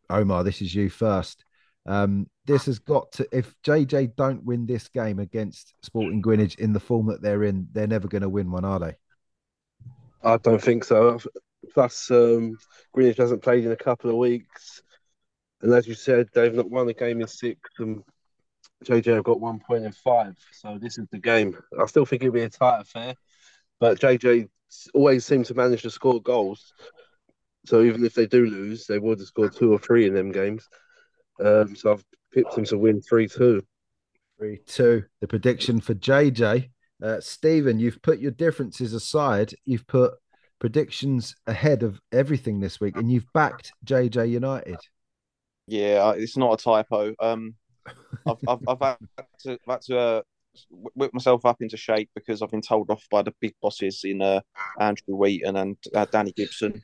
[0.10, 1.44] Omar, this is you first.
[1.86, 3.28] Um, this has got to.
[3.32, 7.68] If JJ don't win this game against Sporting Greenwich in the form that they're in,
[7.72, 8.96] they're never going to win one, are they?
[10.24, 11.20] I don't think so.
[11.76, 12.58] Plus, um,
[12.92, 14.82] Greenwich hasn't played in a couple of weeks,
[15.62, 17.60] and as you said, they've not won a game in six.
[17.78, 18.04] And
[18.84, 21.56] JJ have got one point in five, so this is the game.
[21.80, 23.14] I still think it'll be a tight affair,
[23.80, 24.50] but JJ
[24.96, 26.74] always seem to manage to score goals.
[27.68, 30.32] So even if they do lose, they would have scored two or three in them
[30.32, 30.68] games.
[31.40, 33.64] Um, so I've picked them to win three two.
[34.38, 35.04] Three two.
[35.22, 36.70] The prediction for JJ,
[37.04, 37.80] uh, Stephen.
[37.80, 39.54] You've put your differences aside.
[39.66, 40.14] You've put
[40.60, 44.78] predictions ahead of everything this week, and you've backed JJ United.
[45.68, 47.14] Yeah, it's not a typo.
[47.20, 47.56] Um,
[48.28, 48.98] I've, I've, I've had
[49.42, 50.22] to, I've had to uh,
[50.70, 54.22] whip myself up into shape because I've been told off by the big bosses in
[54.22, 54.42] uh,
[54.80, 56.82] Andrew Wheaton and uh, Danny Gibson.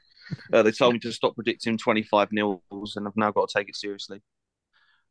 [0.51, 3.69] Uh, they told me to stop predicting 25 nils, and I've now got to take
[3.69, 4.21] it seriously.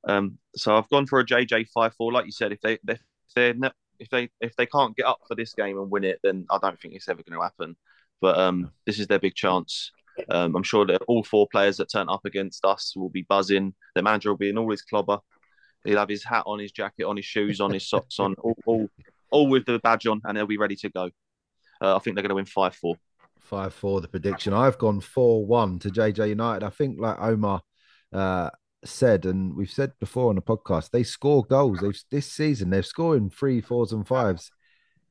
[0.06, 2.12] Um, so I've gone for a JJ five four.
[2.12, 3.00] Like you said, if they if
[3.34, 3.54] they
[3.98, 6.58] if they if they can't get up for this game and win it, then I
[6.58, 7.76] don't think it's ever going to happen.
[8.20, 9.90] But um, this is their big chance.
[10.30, 13.74] Um, I'm sure that all four players that turn up against us will be buzzing.
[13.94, 15.18] The manager will be in all his clobber.
[15.84, 18.56] He'll have his hat on, his jacket on, his shoes on, his socks on, all,
[18.64, 18.88] all,
[19.30, 21.10] all with the badge on, and they'll be ready to go.
[21.80, 22.94] Uh, I think they're going to win 5 4.
[23.40, 24.54] 5 4, the prediction.
[24.54, 26.64] I've gone 4 1 to JJ United.
[26.64, 27.60] I think, like Omar
[28.12, 28.50] uh,
[28.84, 31.80] said, and we've said before on the podcast, they score goals.
[31.80, 34.50] They've This season, they're scoring three, fours, and fives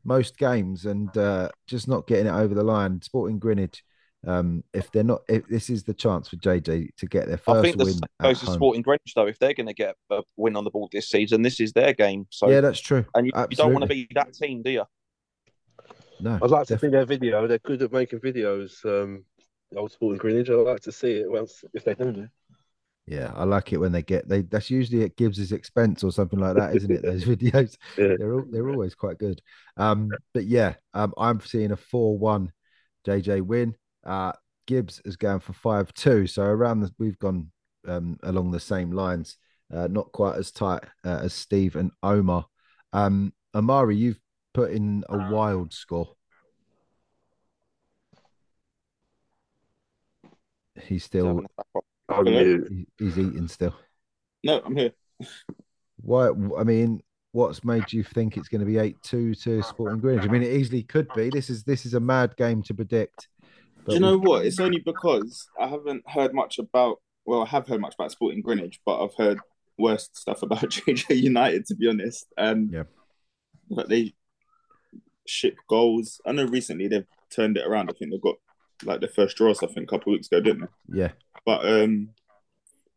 [0.06, 3.02] most games and uh, just not getting it over the line.
[3.02, 3.84] Sporting Greenwich
[4.26, 7.58] um, if they're not, if this is the chance for JJ to get their first
[7.58, 8.00] I think the win.
[8.22, 9.28] goes to Sporting Greenwich though.
[9.28, 11.94] If they're going to get a win on the board this season, this is their
[11.94, 12.28] game.
[12.30, 13.06] So yeah, that's true.
[13.16, 14.84] And you, you don't want to be that team, do you?
[16.22, 17.46] No, I'd like to see their video.
[17.48, 18.86] They're good at making videos.
[18.86, 19.26] Um,
[19.76, 20.50] old Sporting Greenwich.
[20.50, 22.28] I'd like to see it once if they do.
[23.06, 24.44] Yeah, I like it when they get they.
[24.44, 27.02] That's usually at Gibbs's expense or something like that, isn't it?
[27.04, 28.16] Those videos, Yeah.
[28.18, 29.42] they're all, they're always quite good.
[29.76, 32.54] Um, but yeah, um, I'm seeing a four-one
[33.06, 33.76] JJ win.
[34.06, 34.32] Uh,
[34.68, 37.52] Gibbs is going for five two, so around the, we've gone
[37.88, 39.38] um, along the same lines.
[39.74, 42.46] Uh, not quite as tight uh, as Steve and Omar.
[42.94, 44.20] Um, Amari, you've
[44.54, 46.16] put in a wild score.
[50.82, 51.46] He's still
[52.20, 52.66] Oh, you.
[52.70, 53.76] he- he's eating still.
[54.44, 54.92] No, I'm here.
[56.02, 56.30] Why?
[56.58, 57.02] I mean,
[57.32, 60.26] what's made you think it's going to be eight two to Sporting Greenwich?
[60.28, 61.30] I mean, it easily could be.
[61.30, 63.28] This is this is a mad game to predict.
[63.88, 64.46] Do you know what?
[64.46, 66.98] It's only because I haven't heard much about.
[67.26, 69.40] Well, I have heard much about Sporting Greenwich, but I've heard
[69.78, 72.26] worse stuff about JJ United, to be honest.
[72.38, 72.84] Um, Yeah.
[73.70, 74.14] But they
[75.26, 76.20] ship goals.
[76.26, 77.90] I know recently they've turned it around.
[77.90, 78.36] I think they've got
[78.84, 81.00] like their first draw I think, a couple of weeks ago, didn't they?
[81.00, 81.12] Yeah,
[81.46, 82.10] But um,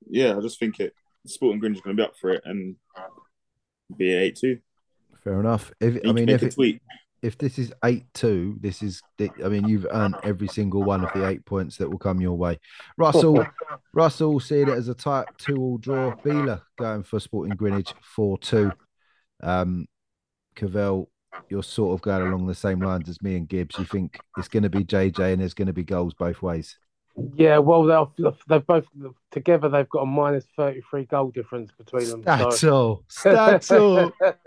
[0.08, 0.94] yeah, I just think it.
[1.26, 2.76] Sporting Greenwich is going to be up for it and
[3.96, 4.58] be eight two.
[5.24, 5.72] fair enough.
[5.80, 6.82] If I mean, if a it, tweet.
[7.22, 9.02] if this is eight two, this is.
[9.20, 12.36] I mean, you've earned every single one of the eight points that will come your
[12.38, 12.60] way.
[12.96, 13.44] Russell,
[13.92, 16.14] Russell seeing it as a tight two all draw.
[16.16, 18.70] Beeler going for Sporting Greenwich four two.
[19.42, 19.86] Um,
[20.54, 21.08] Cavell,
[21.48, 23.78] you're sort of going along the same lines as me and Gibbs.
[23.78, 26.78] You think it's going to be JJ and there's going to be goals both ways.
[27.34, 28.84] Yeah, well, they'll, they've both
[29.30, 29.70] together.
[29.70, 32.22] They've got a minus thirty-three goal difference between them.
[32.22, 32.74] That's so.
[32.74, 33.04] all.
[33.24, 34.12] That's all.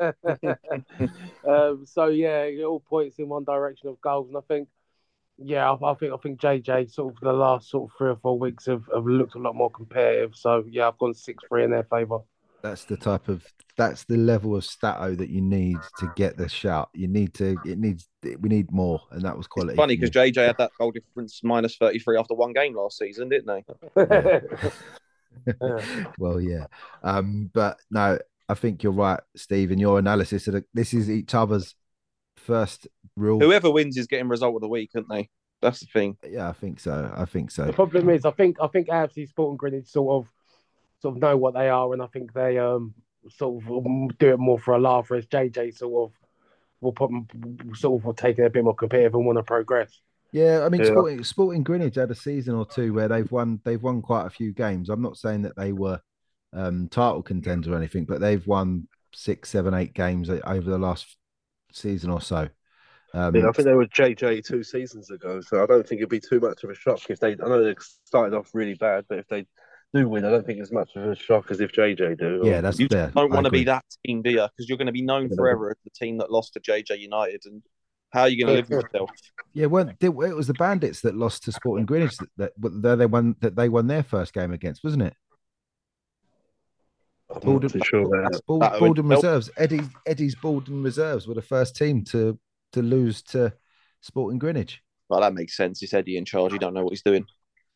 [1.47, 4.67] um, so yeah, it all points in one direction of goals, and I think,
[5.39, 8.17] yeah, I, I think I think JJ sort of the last sort of three or
[8.17, 10.35] four weeks have, have looked a lot more competitive.
[10.35, 12.19] So yeah, I've gone six three in their favour.
[12.62, 13.45] That's the type of
[13.78, 16.89] that's the level of stato that you need to get the shout.
[16.93, 19.78] You need to it needs we need more, and that was quality.
[19.78, 20.12] Funny because.
[20.12, 23.64] JJ had that goal difference minus 33 after one game last season, didn't they?
[23.97, 24.39] Yeah.
[26.18, 26.66] well, yeah.
[27.03, 30.45] Um, but no, I think you're right, Steve, in your analysis.
[30.45, 31.76] That this is each other's
[32.36, 33.39] first real.
[33.39, 35.30] Whoever wins is getting result of the week, aren't they?
[35.62, 36.18] That's the thing.
[36.28, 37.12] Yeah, I think so.
[37.16, 37.66] I think so.
[37.66, 40.32] The problem is, I think I think AFC Sporting Greenwich sort of
[41.02, 42.93] sort of know what they are, and I think they um
[43.30, 45.10] sort of do it more for a laugh.
[45.10, 46.18] Whereas JJ sort of
[46.82, 47.12] will put
[47.76, 50.02] sort of will take it a bit more competitive and want to progress.
[50.32, 50.88] Yeah, I mean, Yeah.
[50.91, 53.60] Sporting, Sporting Greenwich had a season or two where they've won.
[53.64, 54.89] They've won quite a few games.
[54.89, 56.00] I'm not saying that they were
[56.54, 61.18] um, title contenders or anything, but they've won six, seven, eight games over the last
[61.74, 62.47] season or so.
[63.14, 66.10] Um, Yeah, I think they were JJ two seasons ago, so I don't think it'd
[66.10, 67.32] be too much of a shock if they.
[67.32, 67.76] I know they
[68.06, 69.47] started off really bad, but if they
[69.93, 72.41] do win, I don't think it's much of a shock as if JJ do.
[72.43, 74.41] yeah, that's You yeah, don't want to be that team, do you?
[74.55, 75.35] Because you're going to be known Yeah.
[75.35, 77.63] forever as the team that lost to JJ United, and
[78.11, 79.09] how are you going to live with yourself?
[79.53, 83.05] Yeah, weren't it was the Bandits that lost to Sporting Greenwich that, that, that they
[83.07, 85.13] won that they won their first game against, wasn't it?
[87.31, 88.41] I'm Baldwin, not too sure about that.
[88.47, 89.07] Bald- That would Baldwin.
[89.07, 89.51] Reserves.
[89.57, 92.39] Eddie Eddie's Baldwin Reserves were the first team to
[92.73, 93.53] to lose to
[94.01, 94.81] Sporting Greenwich.
[95.09, 95.81] Well, that makes sense.
[95.83, 96.53] It's Eddie in charge.
[96.53, 97.25] You don't know what he's doing.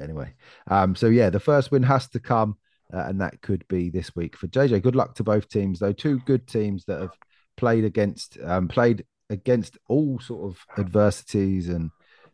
[0.00, 0.34] Anyway,
[0.68, 2.56] um, so yeah, the first win has to come,
[2.92, 4.82] uh, and that could be this week for JJ.
[4.82, 5.92] Good luck to both teams, though.
[5.92, 7.16] Two good teams that have
[7.56, 11.90] played against um, played against all sort of adversities and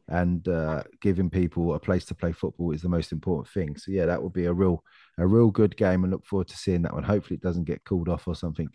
[0.09, 3.77] and uh, giving people a place to play football is the most important thing.
[3.77, 4.83] So yeah, that will be a real
[5.19, 7.03] a real good game, and look forward to seeing that one.
[7.03, 8.69] Hopefully, it doesn't get called off or something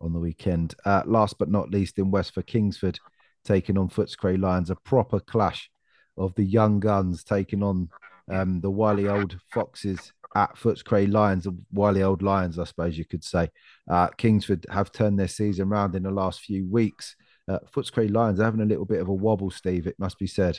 [0.00, 0.74] on the weekend.
[0.84, 2.98] Uh, last but not least, in Westford Kingsford,
[3.44, 5.70] taking on Footscray Lions, a proper clash
[6.16, 7.88] of the young guns taking on
[8.30, 13.04] um, the wily old foxes at Footscray Lions, the wily old lions, I suppose you
[13.04, 13.48] could say.
[13.90, 17.16] Uh, Kingsford have turned their season round in the last few weeks.
[17.48, 19.86] Uh, Footscray Lions are having a little bit of a wobble, Steve.
[19.86, 20.58] It must be said.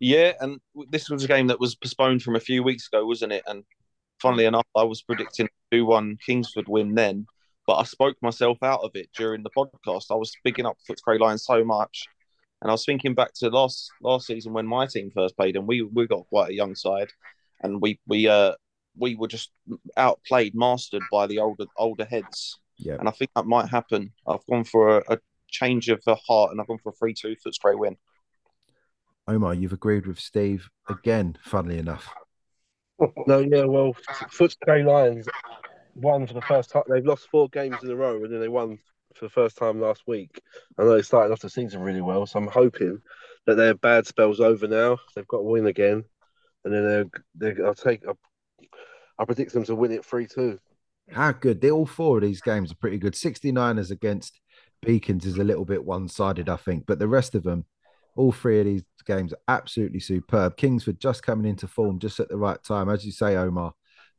[0.00, 0.60] Yeah, and
[0.90, 3.44] this was a game that was postponed from a few weeks ago, wasn't it?
[3.46, 3.64] And
[4.20, 7.26] funnily enough, I was predicting a 2 1 Kingsford win then,
[7.66, 10.06] but I spoke myself out of it during the podcast.
[10.10, 12.06] I was bigging up Footscray Lions so much.
[12.64, 15.68] And I was thinking back to last last season when my team first played, and
[15.68, 17.08] we we got quite a young side,
[17.62, 18.54] and we we uh
[18.96, 19.50] we were just
[19.98, 22.58] outplayed, mastered by the older older heads.
[22.78, 22.94] Yeah.
[22.94, 24.12] And I think that might happen.
[24.26, 27.12] I've gone for a, a change of the heart, and I've gone for a three
[27.12, 27.98] two Footscray win.
[29.28, 32.08] Omar, you've agreed with Steve again, funnily enough.
[33.26, 33.92] No, yeah, well,
[34.38, 35.26] Footscray Lions
[35.96, 36.84] won for the first time.
[36.88, 38.78] They've lost four games in a row, and then they won
[39.14, 40.40] for the first time last week.
[40.78, 43.00] I know they started off the season really well, so I'm hoping
[43.46, 44.98] that their bad spell's over now.
[45.14, 46.04] They've got to win again,
[46.64, 48.06] and then they're, they're I'll take.
[48.06, 48.18] I'll,
[49.18, 50.58] I predict them to win it three two.
[51.10, 51.60] How good.
[51.60, 53.14] They all four of these games are pretty good.
[53.14, 54.40] SE Niners against
[54.82, 57.66] Beacons is a little bit one sided, I think, but the rest of them,
[58.16, 60.56] all three of these games are absolutely superb.
[60.56, 62.88] Kingsford just coming into form just at the right time.
[62.88, 63.74] As you say, Omar,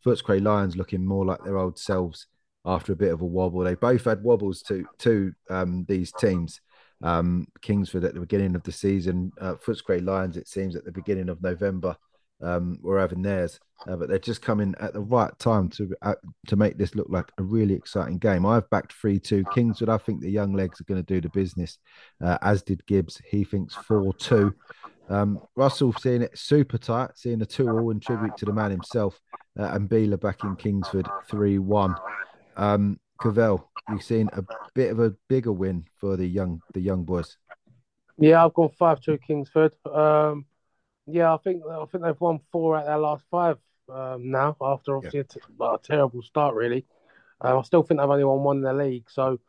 [0.06, 2.28] Footscray Lions looking more like their old selves
[2.66, 3.64] after a bit of a wobble.
[3.64, 6.62] They both had wobbles to to um, these teams.
[7.04, 10.92] Um, Kingsford at the beginning of the season, uh, Footscray Lions, it seems, at the
[10.92, 11.98] beginning of November,
[12.42, 16.16] um, were having theirs, uh, but they're just coming at the right time to uh,
[16.48, 18.46] to make this look like a really exciting game.
[18.46, 19.90] I've backed three two Kingswood.
[19.90, 21.78] I think the young legs are going to do the business,
[22.24, 23.22] uh, as did Gibbs.
[23.30, 24.56] He thinks four two.
[25.08, 28.72] Um, Russell seeing it super tight, seeing a two all in tribute to the man
[28.72, 29.20] himself,
[29.60, 31.96] uh, and Beeler back in Kingsford three one.
[32.56, 34.44] Um, Cavell, you've seen a
[34.74, 37.38] bit of a bigger win for the young the young boys.
[38.18, 39.74] Yeah, I've gone five two Kingsford.
[39.86, 40.46] Um,
[41.08, 43.58] yeah, I think I think they've won four out of their last five
[43.94, 44.56] um, now.
[44.62, 46.86] After obviously a, t- a terrible start, really.
[47.42, 49.40] Um, I still think they've only won one in the league, so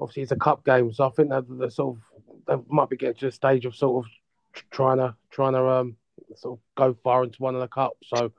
[0.00, 0.92] obviously it's a cup game.
[0.92, 2.02] So I think that they're sort of
[2.46, 4.10] they might be getting to the stage of sort of
[4.70, 5.96] trying to trying to um,
[6.36, 8.08] sort of go far into one of the cups.
[8.14, 8.32] So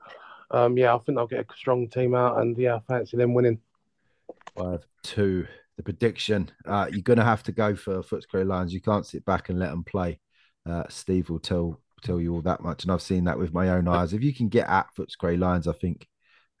[0.50, 3.34] um, yeah, I think they'll get a strong team out, and yeah, I fancy them
[3.34, 3.60] winning.
[4.56, 5.46] Five two.
[5.76, 6.50] The prediction.
[6.66, 8.74] Uh, you're going to have to go for Footscray Lions.
[8.74, 10.20] You can't sit back and let them play.
[10.68, 13.70] Uh, Steve will tell tell you all that much, and I've seen that with my
[13.70, 14.12] own eyes.
[14.12, 16.06] If you can get at Footscray Lions, I think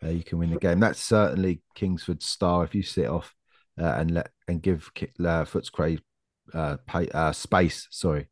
[0.02, 0.80] uh, you can win the game.
[0.80, 2.64] That's certainly Kingsford's star.
[2.64, 3.34] If you sit off
[3.78, 5.98] uh, and let and give uh, Footscray
[6.54, 8.28] uh, pay, uh, space, sorry,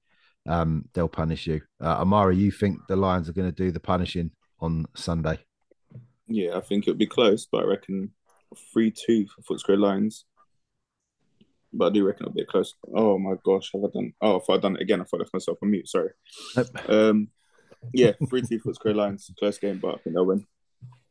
[0.47, 1.61] um, they'll punish you.
[1.83, 4.31] Uh, Amari, you think the Lions are going to do the punishing
[4.61, 5.39] on Sunday?
[6.27, 8.11] Yeah, I think it'll be close, but I reckon
[8.73, 10.25] three two for Footscray Lions.
[11.73, 12.75] But I do reckon it'll be close.
[12.95, 14.13] Oh my gosh, have I done?
[14.23, 15.89] Oh, if I done it again, I thought I left myself on mute.
[15.89, 16.11] Sorry.
[16.57, 16.67] Nope.
[16.89, 17.29] Um,
[17.93, 20.47] yeah, three two Footscray Lions, close game, but I think they'll win.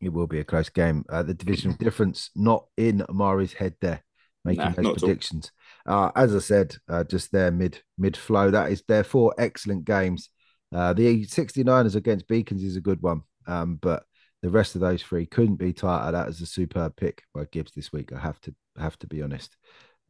[0.01, 1.05] It will be a close game.
[1.09, 4.03] Uh, the division difference not in Amari's head there,
[4.45, 5.07] making Nah, those not at all.
[5.09, 5.51] predictions.
[5.85, 8.51] Uh, as I said, uh, just there mid mid flow.
[8.51, 10.29] That is their four excellent games.
[10.73, 14.03] Uh, the SE Niners against Beacons is a good one, um, but
[14.47, 16.09] the rest of those three couldn't be tighter.
[16.13, 18.13] That is a superb pick by Gibbs this week.
[18.13, 19.57] I have to have to be honest.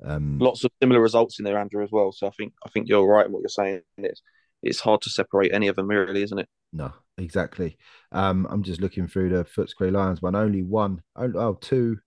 [0.05, 2.11] Um, Lots of similar results in there, Andrew, as well.
[2.11, 3.81] So I think I think you're right in what you're saying.
[3.97, 4.21] It's
[4.61, 6.47] it's hard to separate any of them, really, isn't it?
[6.71, 7.77] No, exactly.
[8.11, 10.35] Um, I'm just looking through the Footscray Lions one.
[10.35, 11.97] Only one, oh, oh, two,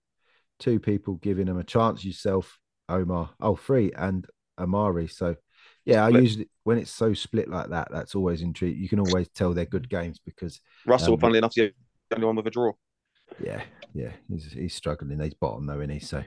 [0.57, 2.05] two people giving them a chance.
[2.05, 3.31] Yourself, Omar.
[3.41, 4.25] Oh, three and
[4.57, 5.07] Amari.
[5.07, 5.35] So,
[5.83, 6.15] yeah, Split.
[6.15, 8.81] I usually when it's so split like that, that's always intriguing.
[8.81, 11.73] You can always tell they're good games because, Russell, Um, funnily enough, the
[12.13, 12.73] only one with a draw.
[13.43, 13.61] yeah,
[13.93, 15.19] yeah, he's he's struggling.
[15.19, 15.99] He's bottom though, isn't he?
[15.99, 16.23] So,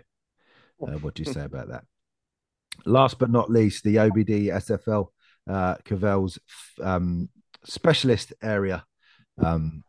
[0.83, 1.85] uh, what do you say about that?
[2.87, 5.09] Last but not least, the OBD SFL
[5.49, 6.39] uh, Cavell's
[6.83, 7.29] um,
[7.65, 8.85] specialist area.
[9.39, 9.85] Um,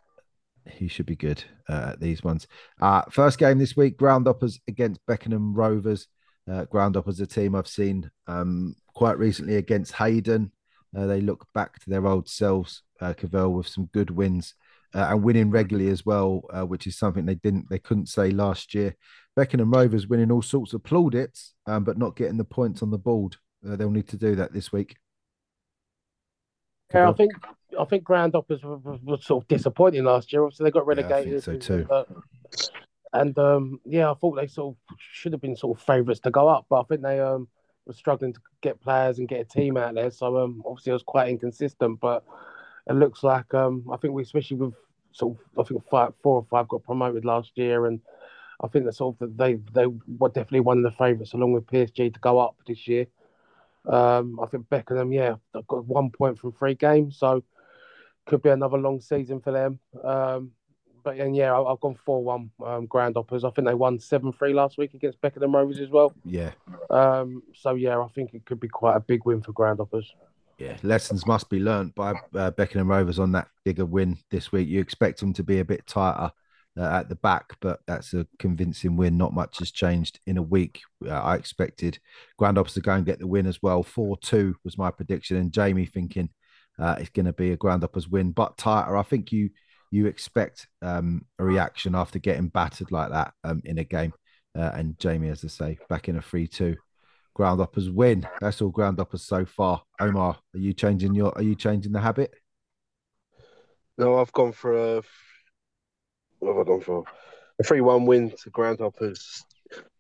[0.68, 2.48] he should be good uh, at these ones.
[2.82, 6.08] Uh, first game this week, Groundhoppers against Beckenham Rovers.
[6.50, 10.52] Uh, Groundhoppers, a team I've seen um, quite recently against Hayden.
[10.96, 14.56] Uh, they look back to their old selves, uh, Cavell, with some good wins
[14.96, 18.32] uh, and winning regularly as well, uh, which is something they didn't, they couldn't say
[18.32, 18.96] last year.
[19.36, 22.98] Beckenham Rovers winning all sorts of plaudits, um, but not getting the points on the
[22.98, 23.36] board.
[23.68, 24.96] Uh, they'll need to do that this week.
[26.94, 27.34] Yeah, I think
[27.78, 30.44] I think Groundhoppers were, were, sort of disappointing last year.
[30.44, 31.44] Obviously, they got Yeah, I think relegated.
[31.44, 31.88] so too.
[31.90, 32.04] Uh,
[33.12, 36.32] and um, yeah, I thought they sort of should have been sort of favourites to
[36.32, 37.50] go up, but I think they um
[37.86, 40.12] were struggling to get players and get a team out there.
[40.12, 42.00] So um, obviously, it was quite inconsistent.
[42.00, 42.24] But
[42.88, 44.74] it looks like um, I think we, especially with
[45.12, 48.00] sort of, I think five, four or five got promoted last year, and
[48.62, 51.68] I think that sort of they they were definitely one of the favourites along with
[51.68, 53.08] PSG to go up this year.
[53.88, 57.44] Um, I think Beckenham, yeah, they've got one point from three games, so
[58.26, 59.80] could be another long season for them.
[60.04, 60.52] Um,
[61.04, 63.44] but and yeah, I- I've gone four one um, Groundhoppers.
[63.44, 66.14] I think they won seven three last week against Beckenham Rovers as well.
[66.24, 66.52] Yeah,
[66.90, 70.08] Um, so yeah, I think it could be quite a big win for Groundhoppers.
[70.58, 70.78] Yeah.
[70.84, 74.68] Lessons must be learnt by uh, Beckenham Rovers on that bigger win this week.
[74.68, 76.32] You expect them to be a bit tighter
[76.78, 79.18] uh, at the back, but that's a convincing win.
[79.18, 80.82] Not much has changed in a week.
[81.06, 82.00] Uh, I expected
[82.40, 83.84] Groundhoppers to go and get the win as well.
[83.84, 85.38] 4 2 was my prediction.
[85.38, 86.30] And Jamie thinking
[86.80, 88.98] uh, it's going to be a Groundhoppers win, but tighter.
[88.98, 89.50] I think you
[89.92, 94.14] you expect um, a reaction after getting battered like that um, in a game.
[94.58, 96.76] Uh, and Jamie, as I say, back in a 3 2.
[97.38, 98.28] Groundhoppers win.
[98.40, 99.84] That's all Groundhoppers so far.
[100.00, 101.36] Omar, are you changing your?
[101.36, 102.34] Are you changing the habit?
[103.98, 105.02] No, I've gone for a.
[106.40, 107.04] What have I gone for?
[107.60, 109.42] A three-one win to Groundhoppers.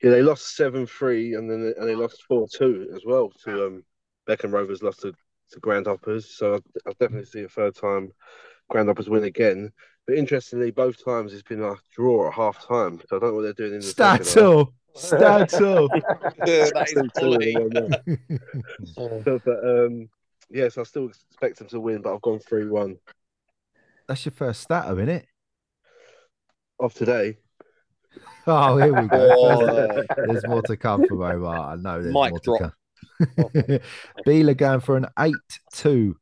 [0.01, 3.83] Yeah, they lost seven-three, and then and they lost four-two as well to um,
[4.27, 5.13] Beckenham Rovers lost to,
[5.51, 6.25] to Groundhoppers.
[6.25, 8.11] So I, I definitely see a third time
[8.71, 9.71] Groundhoppers win again.
[10.07, 13.01] But interestingly, both times it's been a draw at half time.
[13.09, 15.49] So I don't know what they're doing in the second half.
[15.49, 15.87] Stato, Stato.
[16.45, 17.53] Yeah, that is Still quality.
[17.53, 19.07] and yeah.
[19.23, 20.09] but, but um,
[20.49, 22.97] yes, I still expect them to win, but I've gone three-one
[24.07, 25.25] That's your first stato, isn't it?
[26.79, 27.37] Of today.
[28.47, 29.29] Oh, here we go.
[29.37, 30.03] Oh.
[30.27, 31.73] There's more to come from Omar.
[31.73, 32.59] I know there's Mic more drop.
[32.59, 32.71] to
[33.37, 33.79] come.
[34.25, 35.33] Beeler going for an 8
[35.73, 36.15] 2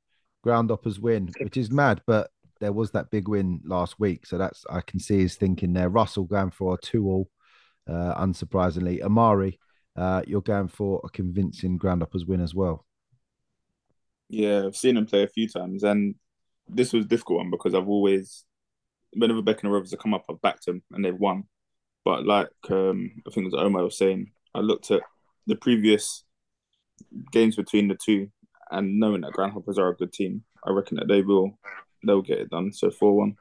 [0.45, 4.25] Groundhoppers win, which is mad, but there was that big win last week.
[4.25, 5.89] So that's, I can see his thinking there.
[5.89, 7.29] Russell going for a 2 all,
[7.89, 9.01] uh, unsurprisingly.
[9.01, 9.59] Amari,
[9.95, 12.85] uh, you're going for a convincing Groundhoppers win as well.
[14.29, 16.15] Yeah, I've seen him play a few times, and
[16.67, 18.45] this was a difficult one because I've always,
[19.13, 21.43] whenever Beckenham Rovers have come up, I've backed them and they've won.
[22.05, 25.01] But like um, I think it was Omar was saying, I looked at
[25.47, 26.23] the previous
[27.31, 28.29] games between the two,
[28.71, 31.57] and knowing that Groundhoppers are a good team, I reckon that they will
[32.05, 32.73] they'll get it done.
[32.73, 33.35] So four one.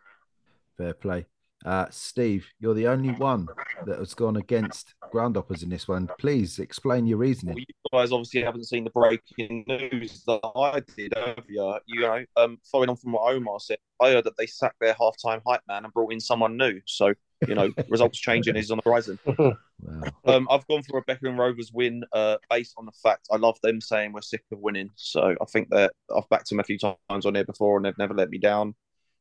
[0.76, 1.26] Fair play.
[1.64, 3.46] Uh, Steve, you're the only one
[3.86, 6.08] that has gone against Groundhoppers in this one.
[6.18, 7.58] Please explain your Well, reasoning.
[7.58, 11.36] you guys obviously haven't seen the breaking news that I did, earlier.
[11.46, 11.80] you?
[11.86, 14.94] You know, um, following on from what Omar said, I heard that they sacked their
[14.98, 16.80] half-time hype man and brought in someone new.
[16.86, 17.14] So,
[17.46, 19.18] you know, results changing is on the horizon.
[19.26, 20.02] Wow.
[20.24, 23.58] Um, I've gone for a Beckenham Rovers win, uh, based on the fact I love
[23.62, 24.90] them saying we're sick of winning.
[24.96, 27.98] So I think that I've backed them a few times on here before and they've
[27.98, 28.74] never let me down.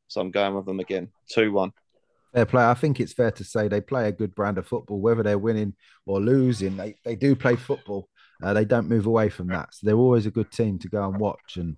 [0.08, 1.72] So I'm going with them again, two-one.
[2.34, 2.64] Fair play.
[2.64, 5.38] I think it's fair to say they play a good brand of football, whether they're
[5.38, 5.74] winning
[6.06, 6.76] or losing.
[6.76, 8.08] They they do play football.
[8.42, 9.74] Uh, they don't move away from that.
[9.74, 11.76] So they're always a good team to go and watch, and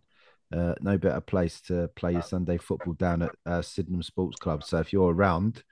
[0.54, 4.62] uh, no better place to play your Sunday football down at uh, Sydenham Sports Club.
[4.62, 5.62] So if you're around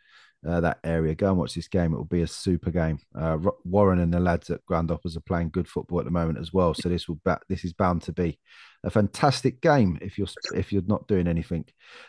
[0.46, 1.92] uh, that area, go and watch this game.
[1.92, 2.98] It will be a super game.
[3.14, 6.38] Uh, Warren and the lads at Grand Groundhoppers are playing good football at the moment
[6.38, 6.74] as well.
[6.74, 8.38] So this will ba- this is bound to be
[8.82, 11.64] a fantastic game if you're if you're not doing anything.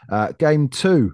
[0.10, 1.14] Uh, game two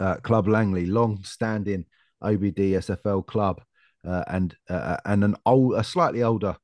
[0.00, 1.84] uh, Club Langley, long-standing
[2.22, 3.62] OBD SFL club,
[4.06, 6.56] uh, and uh, and an old, a slightly older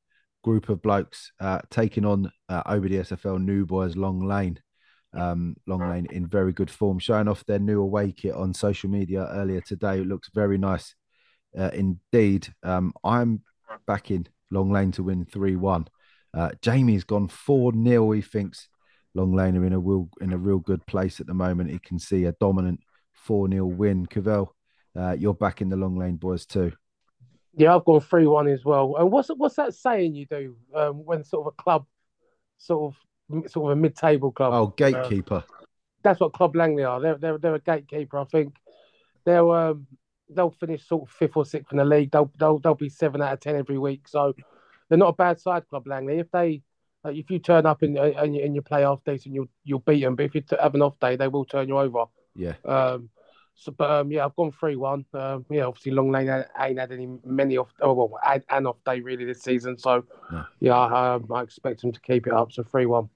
[0.42, 4.58] group of blokes uh, taking on uh, OBD SFL New Boys Long Lane.
[5.12, 8.90] Um, Long Lane in very good form, showing off their new away kit on social
[8.90, 10.00] media earlier today.
[10.00, 10.94] It looks very nice
[11.56, 12.48] uh, indeed.
[12.62, 13.42] Um, I'm
[13.86, 15.88] backing Long Lane to win 3 1.
[16.32, 18.10] Uh, Jamie's gone 4 0.
[18.12, 18.68] He thinks
[19.14, 21.70] Long Lane are in a real, in a real good place at the moment.
[21.70, 22.80] He can see a dominant
[23.24, 24.06] 4 0 win.
[24.06, 24.54] Cavell,
[24.96, 26.72] uh, you're backing the Long Lane boys too.
[27.56, 28.96] Yeah, I've gone 3 1 as well.
[28.96, 31.86] And what's what's that saying you do um, when sort of a club,
[32.58, 34.52] sort of sort of a mid table club?
[34.52, 35.36] Oh, gatekeeper.
[35.36, 35.64] Uh,
[36.02, 37.00] that's what Club Langley are.
[37.00, 38.18] They're, they're, they're a gatekeeper.
[38.18, 38.54] I think
[39.24, 39.86] they'll um,
[40.28, 42.12] they'll finish sort of fifth or sixth in the league.
[42.12, 44.06] They'll they'll they'll be seven out of ten every week.
[44.06, 44.34] So
[44.88, 46.18] they're not a bad side, Club Langley.
[46.18, 46.62] If they
[47.04, 49.80] uh, if you turn up and and you, and you play half decent, you'll you'll
[49.80, 50.14] beat them.
[50.14, 52.04] But if you have an off day, they will turn you over.
[52.36, 52.54] Yeah.
[52.64, 53.08] Um.
[53.56, 55.04] So, but um, yeah, I've gone three one.
[55.14, 56.28] Um, yeah, obviously Long Lane
[56.58, 57.72] ain't had any many off.
[57.80, 58.18] Oh well,
[58.50, 59.78] an off day really this season.
[59.78, 60.44] So No.
[60.60, 62.52] yeah, um, I expect them to keep it up.
[62.52, 63.08] So three one.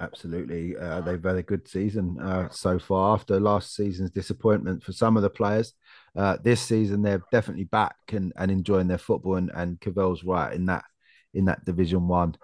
[0.00, 0.76] Absolutely.
[0.76, 5.16] Uh, they've had a good season uh, so far after last season's disappointment for some
[5.16, 5.74] of the players.
[6.16, 9.36] Uh, this season, they're definitely back and, and enjoying their football.
[9.36, 10.84] And, and Cavell's right in that
[11.32, 12.34] in that Division One.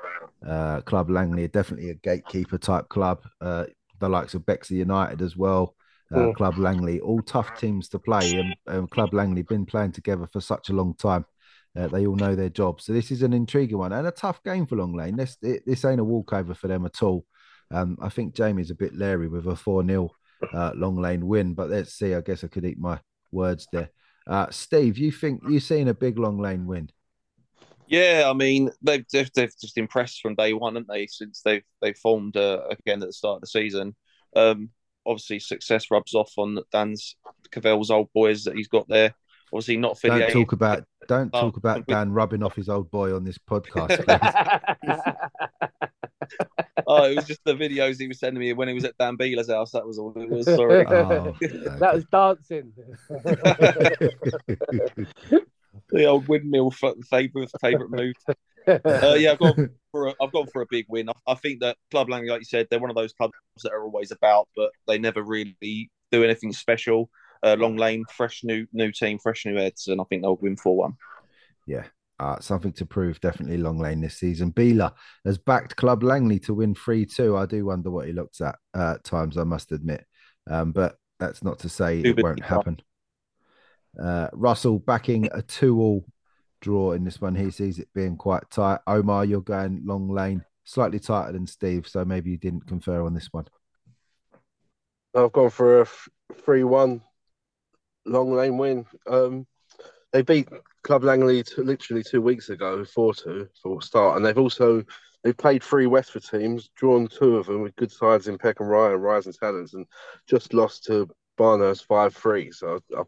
[0.47, 3.25] Uh, club Langley are definitely a gatekeeper type club.
[3.41, 3.67] Uh,
[3.99, 5.75] the likes of Bexley United as well.
[6.13, 6.35] Uh, Mm.
[6.35, 8.35] Club Langley, all tough teams to play.
[8.35, 11.25] And, and Club Langley been playing together for such a long time.
[11.77, 12.81] Uh, they all know their job.
[12.81, 15.17] So this is an intriguing one and a tough game for Long Lane.
[15.17, 17.25] This it, this ain't a walkover for them at all.
[17.71, 20.11] Um, I think Jamie's a bit leery with a 4 0
[20.53, 22.15] uh, Long Lane win, but let's see.
[22.15, 22.99] I guess I could eat my
[23.31, 23.91] words there.
[24.27, 26.91] Uh, Steve, you think you've seen a big Long Lane win?
[27.87, 31.07] Yeah, I mean they've they've, they've just impressed from day one, haven't they?
[31.07, 33.97] Since they've they've formed uh, again at the start of the season.
[34.35, 34.71] Um,
[35.07, 37.17] obviously, success rubs off on Dan's
[37.51, 39.15] Cavell's old boys that he's got there.
[39.53, 40.33] Obviously, not Don't affiliated.
[40.33, 44.05] talk about don't Oh, talk about Dan rubbing off his old boy on this podcast.
[46.87, 49.17] oh, it was just the videos he was sending me when he was at Dan
[49.17, 49.73] Beeler's house.
[49.73, 50.45] That was all it was.
[50.47, 50.87] Sorry.
[50.87, 52.73] Oh, that was dancing.
[55.91, 58.15] the old windmill f- favorite favorite move.
[58.67, 61.09] Uh, yeah, I've gone for a, I've gone for a big win.
[61.09, 63.73] I, I think that Club Langley, like you said, they're one of those clubs that
[63.73, 67.11] are always about, but they never really do anything special.
[67.43, 70.57] Uh, long lane, fresh new new team, fresh new heads, and I think they'll win
[70.57, 70.93] four one.
[71.67, 71.85] yeah,
[72.21, 73.19] uh, something to prove.
[73.21, 74.53] Definitely Long Lane this season.
[74.53, 74.93] Beeler
[75.25, 77.37] has backed Club Langley to win 3 2.
[77.37, 80.05] I do wonder what he looks at uh, at times, I must admit.
[80.49, 82.81] Um, but that's not to say it won't happen.
[83.99, 86.05] Uh, Russell backing a 2 all
[86.61, 87.35] draw in this one.
[87.35, 88.81] He sees it being quite tight.
[88.87, 91.89] Omar, you're going Long Lane, slightly tighter than Steve.
[91.89, 93.47] So maybe you didn't confer on this one.
[95.15, 95.87] I've gone for a
[96.45, 97.03] three one
[98.07, 98.87] long lane win.
[99.09, 99.47] Um,
[100.13, 100.49] they beat
[100.83, 104.85] Club Langley t- literally two weeks ago, four two for start, and they've also
[105.23, 109.03] they've played three Westford teams, drawn two of them with good sides in Rye and
[109.03, 109.87] Rising Talents, and
[110.29, 111.09] just lost to
[111.39, 112.51] Barnehurst five three.
[112.53, 113.03] So I, I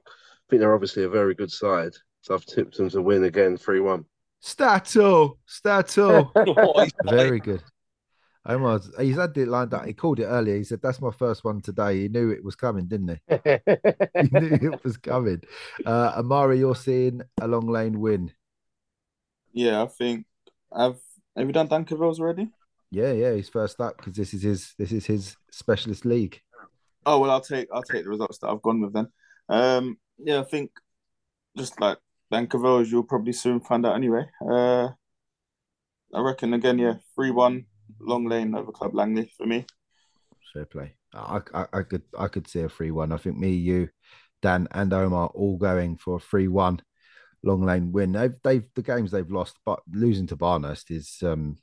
[0.48, 1.92] think they're obviously a very good side.
[2.22, 4.04] So I've tipped them to win again three one.
[4.40, 6.32] Stato, Stato.
[6.34, 7.62] What is Very good.
[8.44, 9.86] Omar, he's had it lined up.
[9.86, 10.56] He called it earlier.
[10.56, 12.00] He said, That's my first one today.
[12.00, 13.38] He knew it was coming, didn't he?
[13.38, 15.42] He knew it was coming.
[15.86, 18.32] Uh, Amari, you're seeing a long lane win.
[19.52, 20.26] Yeah, I think
[20.72, 20.98] I've
[21.36, 22.48] have you done Dan Cavell's already?
[22.90, 26.40] Yeah, yeah, he's first up because this is his this is his specialist league.
[27.06, 29.08] Oh well, I'll take I'll take the results that I've gone with then.
[29.48, 30.70] Um, yeah, I think
[31.56, 31.98] just like
[32.32, 34.24] Dan Cavell, as you'll probably soon find out anyway.
[34.40, 34.88] Uh,
[36.14, 37.66] I reckon again, yeah, three one
[38.00, 39.66] long lane over Club Langley for me.
[40.54, 40.94] Fair play.
[41.12, 43.12] I, I, I could I could see a three one.
[43.12, 43.90] I think me, you,
[44.40, 46.80] Dan, and Omar all going for a three one
[47.42, 48.12] long lane win.
[48.12, 51.58] They've they've the games they've lost, but losing to Barnehurst is um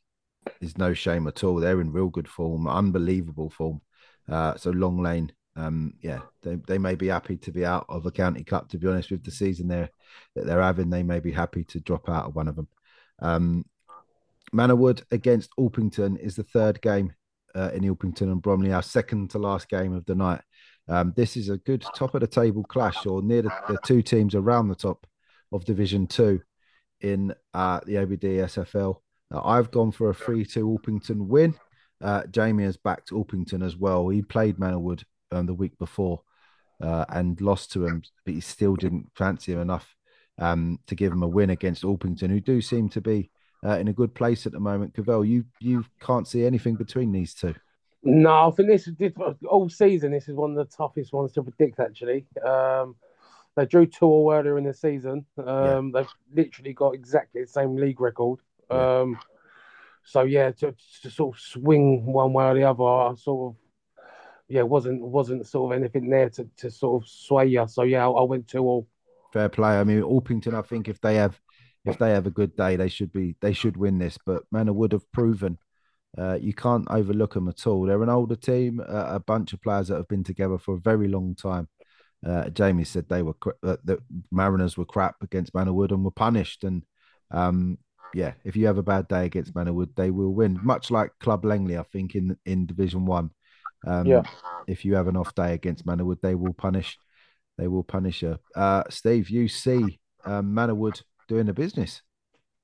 [0.62, 1.56] is no shame at all.
[1.56, 3.82] They're in real good form, unbelievable form.
[4.30, 8.06] Uh, so long lane, um, yeah, they they may be happy to be out of
[8.06, 8.70] a county cup.
[8.70, 9.90] To be honest, with the season they're
[10.36, 12.68] that they're having, they may be happy to drop out of one of them.
[13.20, 13.66] Um,
[14.54, 17.14] Manorwood against Orpington is the third game
[17.56, 20.42] uh, in Orpington and Bromley, our second to last game of the night.
[20.88, 24.02] Um, this is a good top of the table clash, or near the, the two
[24.02, 25.06] teams around the top
[25.52, 26.42] of Division Two
[27.02, 29.02] in uh, the OBD SFL.
[29.32, 31.54] I've gone for a 3 2 Orpington win.
[32.02, 34.10] Uh, Jamie has backed Orpington as well.
[34.10, 36.22] He played Manorwood um, the week before
[36.82, 39.96] uh, and lost to him, but he still didn't fancy him enough
[40.38, 43.30] um, to give him a win against Orpington, who do seem to be
[43.66, 44.94] uh, in a good place at the moment.
[44.94, 47.56] Cavell, you you can't see anything between these two.
[48.02, 49.12] No, I think this is this,
[49.48, 50.12] all season.
[50.12, 51.80] This is one of the toughest ones to predict.
[51.80, 52.96] Actually, um,
[53.56, 55.26] they drew two all earlier in the season.
[55.46, 58.40] Um, They've literally got exactly the same league record.
[58.72, 59.00] Yeah.
[59.02, 59.20] Um,
[60.06, 63.62] so yeah, to, to sort of swing one way or the other, I sort of
[64.50, 67.66] yeah, wasn't wasn't sort of anything there to, to sort of sway you.
[67.68, 68.88] So yeah, I, I went two all.
[69.32, 69.80] Fair play.
[69.80, 70.54] I mean, Orpington.
[70.54, 71.40] I think if they have
[71.86, 74.18] if they have a good day, they should be they should win this.
[74.26, 75.58] But Manorwood have proven
[76.18, 77.86] uh, you can't overlook them at all.
[77.86, 80.80] They're an older team, uh, a bunch of players that have been together for a
[80.80, 81.68] very long time.
[82.26, 84.00] Uh, Jamie said they were uh, the
[84.32, 86.64] Mariners were crap against Manorwood and were punished.
[86.64, 86.84] And
[87.32, 87.78] um,
[88.14, 90.60] yeah, if you have a bad day against Manorwood, they will win.
[90.64, 93.32] Much like Club Langley, I think in in Division One.
[93.86, 94.24] Um, Yeah.
[94.68, 97.00] If you have an off day against Manorwood, they will punish.
[97.58, 98.38] They will punish you.
[98.56, 102.02] Uh, Steve, you see um, Manorwood doing the business.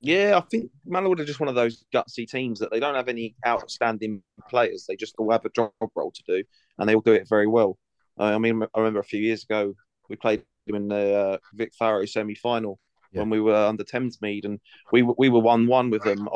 [0.00, 3.08] Yeah, I think Manorwood are just one of those gutsy teams that they don't have
[3.08, 4.84] any outstanding players.
[4.86, 6.44] They just all have a job role to do,
[6.78, 7.78] and they all do it very well.
[8.20, 9.74] Uh, I mean, I remember a few years ago
[10.08, 12.78] we played them in the uh, Vic Faro semi-final
[13.12, 13.20] Yeah.
[13.20, 14.60] when we were under Thamesmead, and
[14.92, 16.28] we were- we were one-one with them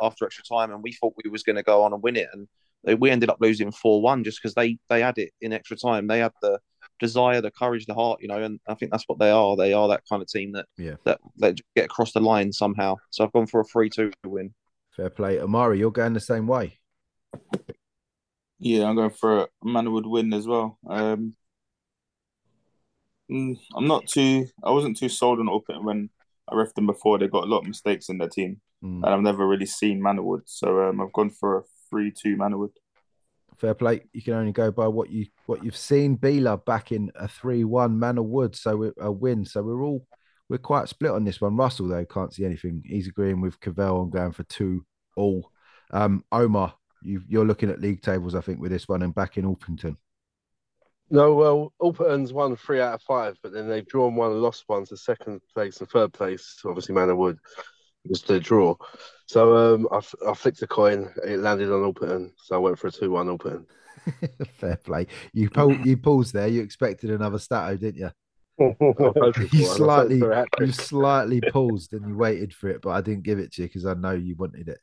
[0.00, 2.28] after extra time, and we thought we was going to go on and win it,
[2.32, 2.48] and they,
[2.94, 6.06] we ended up losing four-one just because they they had it in extra time.
[6.06, 6.58] They had the
[7.00, 9.56] desire, the courage, the heart, you know, and I think that's what they are.
[9.56, 10.96] They are that kind of team that Yeah.
[11.04, 12.96] that that get across the line somehow.
[13.10, 14.54] So I've gone for a three-two win.
[14.96, 15.78] Fair play, Amari.
[15.78, 16.78] You're going the same way.
[18.58, 20.78] Yeah, I'm going for a Manorwood win as well.
[20.88, 21.34] Um,
[23.30, 24.46] mm, I'm not too.
[24.64, 26.08] I wasn't too sold on Open when
[26.48, 27.18] I ref them before.
[27.18, 29.04] They got a lot of mistakes in their team, Mm.
[29.04, 30.42] and I've never really seen Manorwood.
[30.46, 31.62] So um, I've gone for a
[31.96, 32.72] three-two Manorwood.
[33.56, 34.02] Fair play.
[34.12, 36.18] You can only go by what you what you've seen.
[36.18, 39.46] Beeler back in a three-one Manorwood, so a win.
[39.46, 40.06] So we're all
[40.50, 41.56] we're quite split on this one.
[41.56, 42.82] Russell though can't see anything.
[42.84, 44.84] He's agreeing with Cavell on going for two
[45.16, 45.50] all.
[45.90, 49.38] Um, Omar, you you're looking at league tables, I think, with this one and back
[49.38, 49.96] in Orpington.
[51.08, 54.64] No, well, Orpington's won three out of five, but then they've drawn one and lost
[54.66, 56.58] one to second place and third place.
[56.64, 57.38] Obviously, Manorwood
[58.08, 58.74] was the draw.
[59.26, 61.12] So um, I, f- I flicked a coin.
[61.24, 63.66] It landed on Orpington, so I went for a two-one Orpington.
[64.58, 65.06] Fair play.
[65.32, 66.46] You pull, you paused there.
[66.46, 68.10] You expected another stato, didn't you?
[68.58, 69.68] I was hoping for You one.
[69.68, 72.80] I was slightly hoping for a hat you slightly paused and you waited for it,
[72.82, 74.78] but I didn't give it to you because I know you wanted it.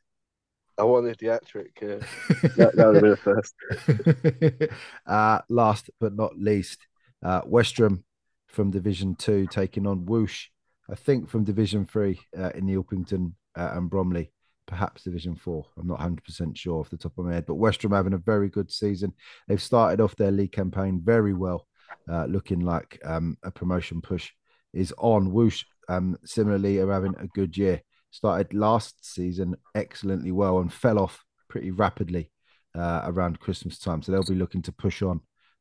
[0.76, 1.78] I wanted the hat trick.
[1.80, 1.88] Yeah.
[2.56, 4.72] that, that would have been a first.
[5.06, 6.86] uh, last but not least,
[7.22, 8.04] uh, Westerham
[8.48, 10.48] from Division Two taking on Whoosh,
[10.90, 14.32] I think from Division Three uh, in the uh, and Bromley,
[14.66, 15.66] perhaps Division Four.
[15.78, 18.18] I'm not 100 percent sure off the top of my head, but Westerham having a
[18.18, 19.12] very good season.
[19.48, 21.66] They've started off their league campaign very well,
[22.10, 24.30] uh, looking like um, a promotion push
[24.72, 25.32] is on.
[25.32, 27.80] Whoosh um, similarly are having a good year.
[28.10, 32.30] Started last season excellently well and fell off pretty rapidly
[32.74, 34.02] uh, around Christmas time.
[34.02, 35.20] So they'll be looking to push on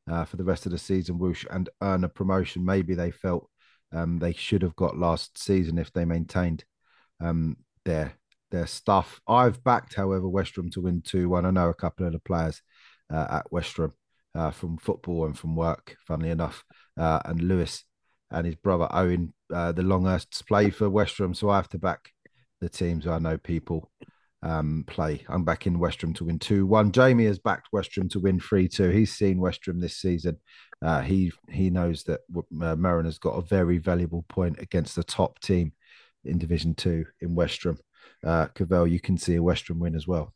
[0.10, 2.66] uh, for the rest of the season, whoosh, and earn a promotion.
[2.66, 3.50] Maybe they felt
[3.94, 6.66] um, they should have got last season if they maintained
[7.22, 8.14] um, their
[8.52, 9.20] their stuff.
[9.28, 11.46] I've backed, however, Westerham to win two one.
[11.46, 12.62] I know a couple of the players
[13.12, 13.94] uh, at Westerham
[14.36, 16.64] uh, from football and from work, funnily enough,
[16.98, 17.84] uh, and Lewis
[18.32, 22.12] and his brother Owen, uh, the Longhursts play for Westerham, so I have to back
[22.62, 23.92] the teams I know people
[24.44, 25.24] um, play.
[25.30, 26.92] I'm back backing Westerham to win 2 1.
[26.92, 28.90] Jamie has backed Westerham to win 3 2.
[28.90, 30.38] He's seen Westerham this season.
[30.82, 32.22] Uh, he he knows that
[32.62, 35.72] uh, has got a very valuable point against the top team
[36.26, 37.80] in Division 2 in Westerham.
[38.24, 40.34] Uh, Cavell, you can see a Westerham win as well.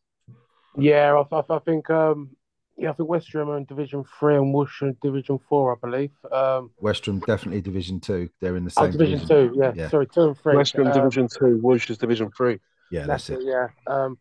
[0.77, 2.29] Yeah, I, I, I think um,
[2.77, 5.85] yeah, I think Westerham are in Division Three and Whoosh are in Division Four, I
[5.85, 6.11] believe.
[6.31, 8.29] Um, Westerham definitely Division 2.
[8.39, 9.53] They're in the oh, same Division division.
[9.53, 9.89] Two, yeah, Yeah.
[9.89, 10.55] sorry, two and three.
[10.55, 12.59] Westerham Um, Division Two, Whoosh is Division Three.
[12.91, 13.47] Yeah, that's, That's it.
[13.47, 13.67] it, yeah.
[13.87, 14.17] Um,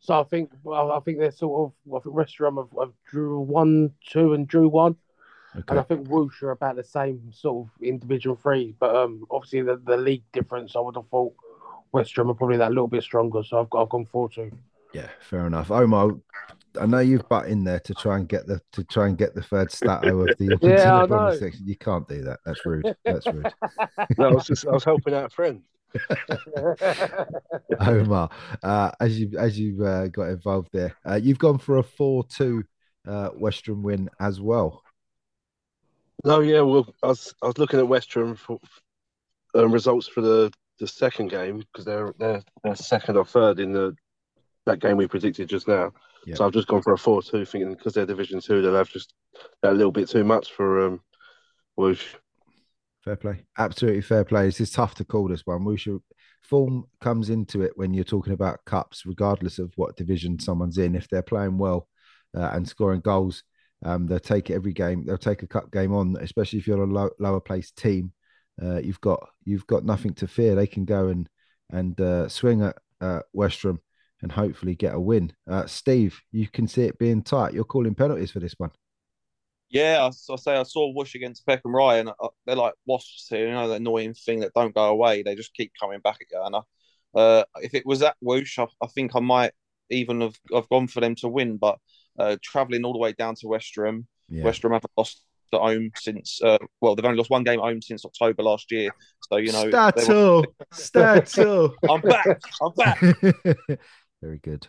[0.00, 3.40] so I think well, I think they're sort of I think Westerham have, have drew
[3.40, 4.96] one, two, and drew one,
[5.54, 5.64] Okay.
[5.68, 8.74] and I think Whoosh are about the same sort of in Division Three.
[8.80, 11.34] But um, obviously the, the league difference, I would have thought
[11.92, 13.42] Westerham are probably that little bit stronger.
[13.44, 14.50] So I've got I've gone four two.
[14.92, 15.70] Yeah, fair enough.
[15.70, 16.12] Omar,
[16.80, 19.34] I know you've butt in there to try and get the to try and get
[19.34, 21.36] the third stato of the Yeah, I know.
[21.36, 21.66] section.
[21.66, 22.40] You can't do that.
[22.44, 22.94] That's rude.
[23.04, 23.52] That's rude.
[24.18, 25.62] No, I was just I was helping out a friend.
[27.80, 28.30] Omar,
[28.62, 32.64] uh, as you as you uh, got involved there, uh, you've gone for a four-two
[33.06, 34.82] uh, Western win as well.
[36.24, 38.60] No, yeah, well, I was I was looking at Westerham for
[39.54, 43.72] um, results for the, the second game because they're they're they're second or third in
[43.72, 43.96] the
[44.66, 45.92] that game we predicted just now.
[46.34, 49.12] So I've just gone for a four-two, thinking because they're Division Two, they'll have just
[49.64, 51.00] a little bit too much for um,
[51.74, 52.14] Whoosh.
[53.04, 54.46] Fair play, absolutely fair play.
[54.46, 55.64] This is tough to call this one.
[55.64, 56.00] We should
[56.42, 60.94] form comes into it when you're talking about cups, regardless of what division someone's in.
[60.94, 61.88] If they're playing well
[62.36, 63.42] uh, and scoring goals,
[63.84, 65.04] um, they'll take every game.
[65.04, 68.12] They'll take a cup game on, especially if you're a low, lower placed team.
[68.62, 70.54] Uh, you've got you've got nothing to fear.
[70.54, 71.28] They can go and
[71.70, 73.80] and uh, swing at uh, Westerham
[74.20, 75.32] and hopefully get a win.
[75.50, 77.52] Uh, Steve, you can see it being tight.
[77.52, 78.70] You're calling penalties for this one.
[79.72, 83.26] Yeah, I, I say I saw Whoosh against Peckham Rye, and uh, they're like wasps
[83.30, 83.48] here.
[83.48, 85.22] You know, the annoying thing that don't go away.
[85.22, 86.42] They just keep coming back at you.
[86.44, 89.52] And I, uh, if it was at Whoosh, I, I, think I might
[89.88, 91.56] even have, have gone for them to win.
[91.56, 91.78] But
[92.18, 94.44] uh, traveling all the way down to Westerham, yeah.
[94.44, 95.22] Westerham haven't lost
[95.54, 96.42] at home since.
[96.42, 98.90] Uh, well, they've only lost one game at home since October last year.
[99.30, 101.72] So you know, Stato, Stato.
[101.88, 102.42] I'm back.
[102.60, 103.00] I'm back.
[104.20, 104.68] Very good.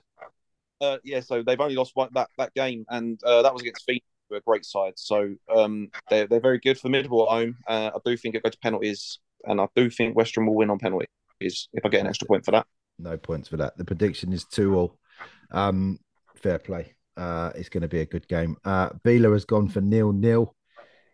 [0.80, 3.86] Uh, yeah, so they've only lost one, that that game, and uh, that was against
[3.86, 4.94] Phoenix a great side.
[4.96, 7.58] So um, they're they're very good, formidable at home.
[7.68, 10.56] Uh, I do think it goes to penalties, and I do think West Ham will
[10.56, 11.08] win on penalties
[11.42, 12.66] if I get an extra point for that.
[13.00, 13.78] No points for that.
[13.78, 14.98] The prediction is two all.
[15.52, 16.00] Um,
[16.36, 16.94] fair play.
[17.16, 18.56] Uh, it's going to be a good game.
[18.66, 20.56] Uh, Beeler has gone for nil nil.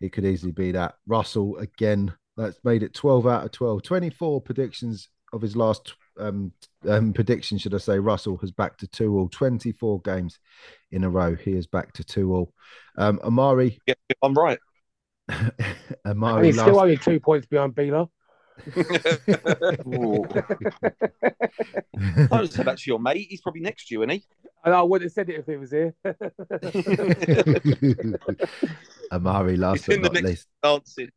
[0.00, 0.94] It could easily be that.
[1.06, 2.14] Russell again.
[2.36, 3.82] That's made it 12 out of 12.
[3.82, 6.52] 24 predictions of his last um,
[6.88, 9.28] um, prediction, should I say, Russell has back to two all.
[9.28, 10.38] 24 games
[10.90, 11.34] in a row.
[11.34, 12.52] He is back to two all.
[12.96, 13.78] Um, Amari.
[13.86, 14.58] Yeah, I'm right.
[16.06, 16.36] Amari.
[16.36, 16.66] And he's last...
[16.66, 18.08] still only two points behind Beeler.
[22.30, 23.28] I would say that's your mate.
[23.30, 24.22] He's probably next to you, isn't he?
[24.64, 25.94] I wouldn't have said it if he was here.
[29.12, 30.48] Amari, last but not least.
[30.62, 31.08] Dancing.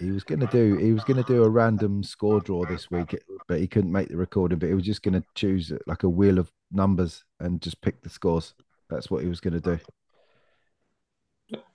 [0.00, 2.90] He was going to do he was going to do a random score draw this
[2.90, 3.14] week
[3.48, 6.08] but he couldn't make the recording but he was just going to choose like a
[6.08, 8.54] wheel of numbers and just pick the scores.
[8.88, 9.78] That's what he was going to do.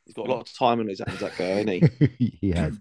[0.05, 2.37] He's got a lot of time on his hands that guy isn't he?
[2.41, 2.79] He has.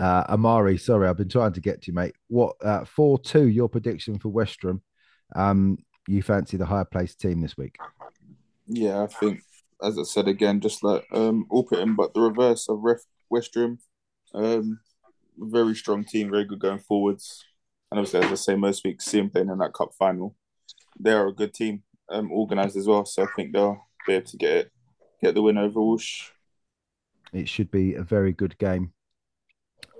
[0.00, 2.14] Uh, amari sorry i've been trying to get to you mate.
[2.28, 4.82] What uh 4-2 your prediction for Westerham
[5.34, 7.76] um you fancy the higher placed team this week?
[8.66, 9.42] Yeah i think
[9.82, 13.00] as I said again, just like um, Alperton, but the reverse of Ref
[13.30, 13.78] Westerham.
[14.34, 14.80] Um,
[15.38, 17.44] very strong team, very good going forwards.
[17.90, 20.36] And obviously, as I say most weeks, see them playing in that cup final.
[20.98, 23.04] They are a good team, um, organised as well.
[23.04, 24.72] So I think they'll be able to get it,
[25.22, 26.28] get the win over Whoosh.
[27.32, 28.92] It should be a very good game.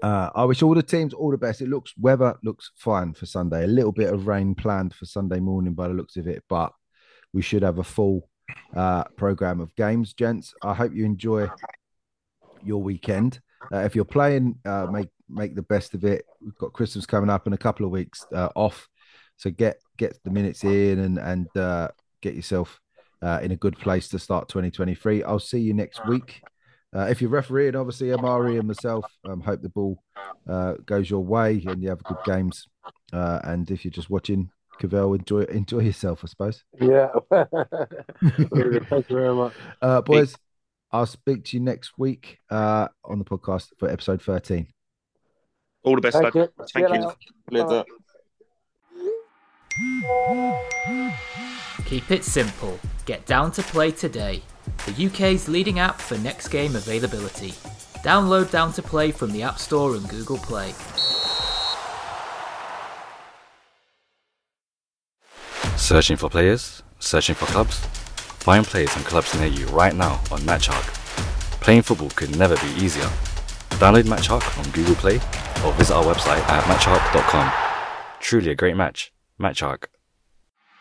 [0.02, 1.60] Uh, I wish all the teams all the best.
[1.60, 3.64] It looks weather looks fine for Sunday.
[3.64, 6.72] A little bit of rain planned for Sunday morning by the looks of it, but
[7.32, 8.29] we should have a full
[8.74, 10.54] uh, program of games, gents.
[10.62, 11.48] I hope you enjoy
[12.62, 13.40] your weekend.
[13.72, 16.24] Uh, if you're playing, uh, make make the best of it.
[16.42, 18.88] We've got Christmas coming up in a couple of weeks uh, off,
[19.36, 21.88] so get get the minutes in and and uh,
[22.20, 22.80] get yourself
[23.22, 25.22] uh, in a good place to start 2023.
[25.24, 26.42] I'll see you next week.
[26.92, 30.02] If you're refereeing, obviously Amari and myself, um, hope the ball
[30.86, 32.66] goes your way and you have good games.
[33.12, 34.50] And if you're just watching,
[34.80, 36.64] Cavell, enjoy enjoy yourself, I suppose.
[36.80, 37.10] Yeah.
[37.30, 39.52] Thank you very much.
[39.80, 40.34] Uh, boys,
[40.90, 44.66] I'll speak to you next week uh, on the podcast for episode 13.
[45.84, 46.48] All the best, Thank you.
[46.74, 47.12] Thank you.
[47.50, 47.84] Later.
[51.86, 52.78] Keep it simple.
[53.06, 54.42] Get down to play today.
[54.86, 57.50] The UK's leading app for next game availability.
[58.02, 60.72] Download Down to Play from the App Store and Google Play.
[65.80, 66.82] Searching for players?
[67.00, 67.78] Searching for clubs?
[68.44, 70.86] Find players and clubs near you right now on MatchHawk.
[71.60, 73.08] Playing football could never be easier.
[73.80, 75.16] Download MatchHawk on Google Play
[75.64, 77.50] or visit our website at matchhawk.com.
[78.20, 79.10] Truly a great match.
[79.40, 79.86] MatchHawk.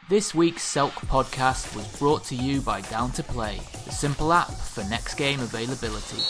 [0.10, 4.52] This week's Selk podcast was brought to you by Down to Play, the simple app
[4.52, 6.22] for next game availability.